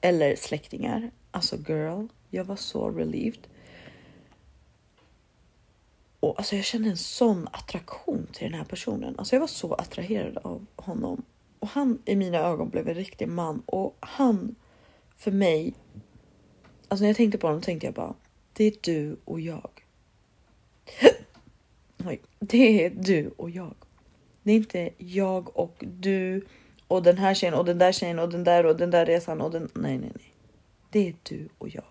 Eller 0.01 0.37
släktingar. 0.37 1.11
Alltså 1.31 1.57
girl, 1.57 2.07
jag 2.31 2.45
var 2.45 2.57
så 2.57 2.91
relieved. 2.91 3.47
Och 6.21 6.39
alltså 6.39 6.57
jag 6.57 6.65
kände 6.65 6.91
en 6.91 6.97
sån 6.97 7.49
attraktion 7.53 8.27
till 8.33 8.51
den 8.51 8.59
här 8.59 8.67
personen. 8.67 9.15
Alltså 9.19 9.35
jag 9.35 9.41
var 9.41 9.47
så 9.47 9.75
attraherad 9.75 10.39
av 10.39 10.67
honom. 10.77 11.23
Och 11.59 11.69
han 11.69 12.03
i 12.05 12.17
mina 12.17 12.39
ögon 12.39 12.69
blev 12.69 12.89
en 12.89 12.95
riktig 12.95 13.29
man. 13.29 13.63
Och 13.67 13.97
han 14.01 14.55
för 15.21 15.31
mig. 15.31 15.75
Alltså 16.89 17.03
när 17.03 17.09
jag 17.09 17.17
tänkte 17.17 17.39
på 17.39 17.47
honom 17.47 17.63
tänkte 17.63 17.87
jag 17.87 17.95
bara. 17.95 18.15
Det 18.53 18.65
är 18.65 18.75
du 18.81 19.17
och 19.25 19.41
jag. 19.41 19.71
Oj, 22.05 22.21
det 22.39 22.85
är 22.85 22.91
du 22.91 23.31
och 23.37 23.51
jag. 23.51 23.75
Det 24.43 24.53
är 24.53 24.57
inte 24.57 24.91
jag 24.99 25.57
och 25.57 25.85
du 25.87 26.47
och 26.89 27.03
den 27.03 27.19
här 27.19 27.35
tjejen 27.35 27.55
och 27.55 27.65
den 27.65 27.79
där 27.79 27.93
tjejen 27.93 28.19
och 28.19 28.33
den 28.33 28.45
där 28.45 28.67
och 28.67 28.77
den 28.77 28.91
där 28.91 29.07
resan 29.07 29.41
och 29.41 29.51
den. 29.51 29.71
Nej, 29.75 29.99
nej, 29.99 30.13
nej. 30.15 30.35
Det 30.91 31.09
är 31.09 31.15
du 31.23 31.49
och 31.59 31.69
jag. 31.69 31.85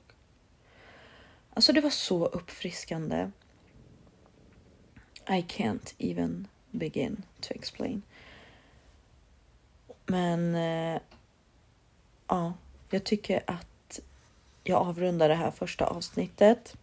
Alltså, 1.54 1.74
det 1.74 1.82
var 1.82 1.90
så 1.90 2.26
uppfriskande. 2.26 3.32
I 5.28 5.42
can't 5.48 5.94
even 5.98 6.48
begin 6.72 7.24
to 7.42 7.54
explain. 7.54 8.02
Men 10.06 10.56
eh, 10.56 11.02
ja, 12.28 12.54
jag 12.90 13.04
tycker 13.04 13.44
att 13.48 14.00
jag 14.64 14.88
avrundar 14.88 15.30
det 15.30 15.36
här 15.36 15.52
första 15.52 15.86
avsnittet 15.86 16.76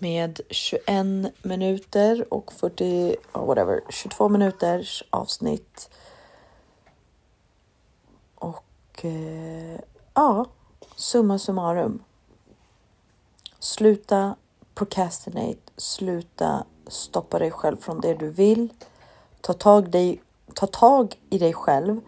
med 0.00 0.40
21 0.50 1.44
minuter 1.44 2.34
och 2.34 2.52
40, 2.52 3.16
whatever, 3.32 3.80
22 3.90 4.28
minuters 4.28 5.04
avsnitt. 5.10 5.90
Och 8.34 9.04
eh, 9.04 9.80
ja, 10.14 10.46
summa 10.96 11.38
summarum. 11.38 12.02
Sluta 13.58 14.36
procrastinate, 14.74 15.72
sluta 15.76 16.64
stoppa 16.86 17.38
dig 17.38 17.50
själv 17.50 17.76
från 17.76 18.00
det 18.00 18.14
du 18.14 18.30
vill. 18.30 18.68
Ta 19.40 19.52
tag, 19.52 19.90
dig, 19.90 20.22
ta 20.54 20.66
tag 20.66 21.20
i 21.30 21.38
dig 21.38 21.52
själv 21.52 22.00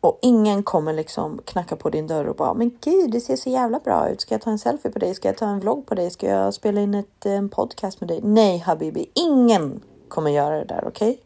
och 0.00 0.18
ingen 0.22 0.62
kommer 0.62 0.92
liksom 0.92 1.40
knacka 1.44 1.76
på 1.76 1.90
din 1.90 2.06
dörr 2.06 2.24
och 2.24 2.36
bara 2.36 2.54
men 2.54 2.78
gud, 2.80 3.10
det 3.10 3.20
ser 3.20 3.36
så 3.36 3.50
jävla 3.50 3.78
bra 3.78 4.08
ut. 4.08 4.20
Ska 4.20 4.34
jag 4.34 4.42
ta 4.42 4.50
en 4.50 4.58
selfie 4.58 4.90
på 4.90 4.98
dig? 4.98 5.14
Ska 5.14 5.28
jag 5.28 5.36
ta 5.36 5.46
en 5.46 5.60
vlogg 5.60 5.86
på 5.86 5.94
dig? 5.94 6.10
Ska 6.10 6.26
jag 6.26 6.54
spela 6.54 6.80
in 6.80 6.94
ett, 6.94 7.26
eh, 7.26 7.32
en 7.32 7.48
podcast 7.48 8.00
med 8.00 8.08
dig? 8.08 8.20
Nej, 8.22 8.58
habibi, 8.58 9.10
ingen 9.14 9.80
kommer 10.08 10.30
göra 10.30 10.58
det 10.58 10.64
där. 10.64 10.84
Okej? 10.86 11.10
Okay? 11.10 11.22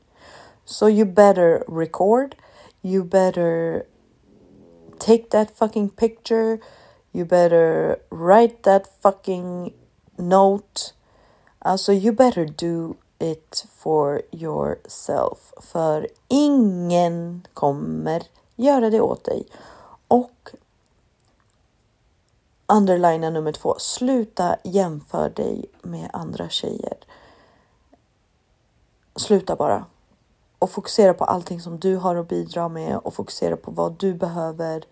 So 0.65 0.89
you 0.89 1.05
better 1.05 1.65
record. 1.69 2.35
You 2.83 3.05
better 3.05 3.83
take 4.99 5.23
that 5.31 5.51
fucking 5.55 5.89
picture. 5.89 6.59
You 7.13 7.25
better 7.25 7.97
write 8.11 8.63
that 8.63 8.83
fucking 9.03 9.73
note. 10.17 10.81
Alltså, 11.59 11.93
you 11.93 12.13
better 12.13 12.45
do 12.45 12.95
it 13.19 13.67
for 13.77 14.23
yourself. 14.31 15.53
För 15.61 16.09
ingen 16.29 17.47
kommer 17.55 18.23
göra 18.57 18.91
det 18.91 19.01
åt 19.01 19.25
dig. 19.25 19.47
Och 20.09 20.51
underlina 22.67 23.31
nummer 23.31 23.53
två. 23.53 23.75
Sluta 23.79 24.57
jämföra 24.63 25.29
dig 25.29 25.65
med 25.83 26.11
andra 26.13 26.49
tjejer. 26.49 26.97
Sluta 29.17 29.57
bara. 29.57 29.85
Och 30.59 30.71
fokusera 30.71 31.15
på 31.15 31.25
allting 31.25 31.61
som 31.61 31.79
du 31.79 31.97
har 31.97 32.17
att 32.17 32.29
bidra 32.29 32.69
med 32.69 32.97
och 32.97 33.15
fokusera 33.15 33.57
på 33.57 33.71
vad 33.71 33.93
du 33.99 34.15
behöver 34.15 34.85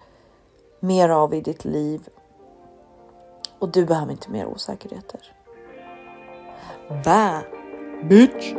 mer 0.80 1.08
av 1.08 1.34
i 1.34 1.40
ditt 1.40 1.64
liv. 1.64 2.08
Och 3.58 3.68
du 3.68 3.86
behöver 3.86 4.12
inte 4.12 4.30
mer 4.30 4.46
osäkerheter. 4.46 5.20
Bye! 6.88 7.44
Bitch! 8.08 8.54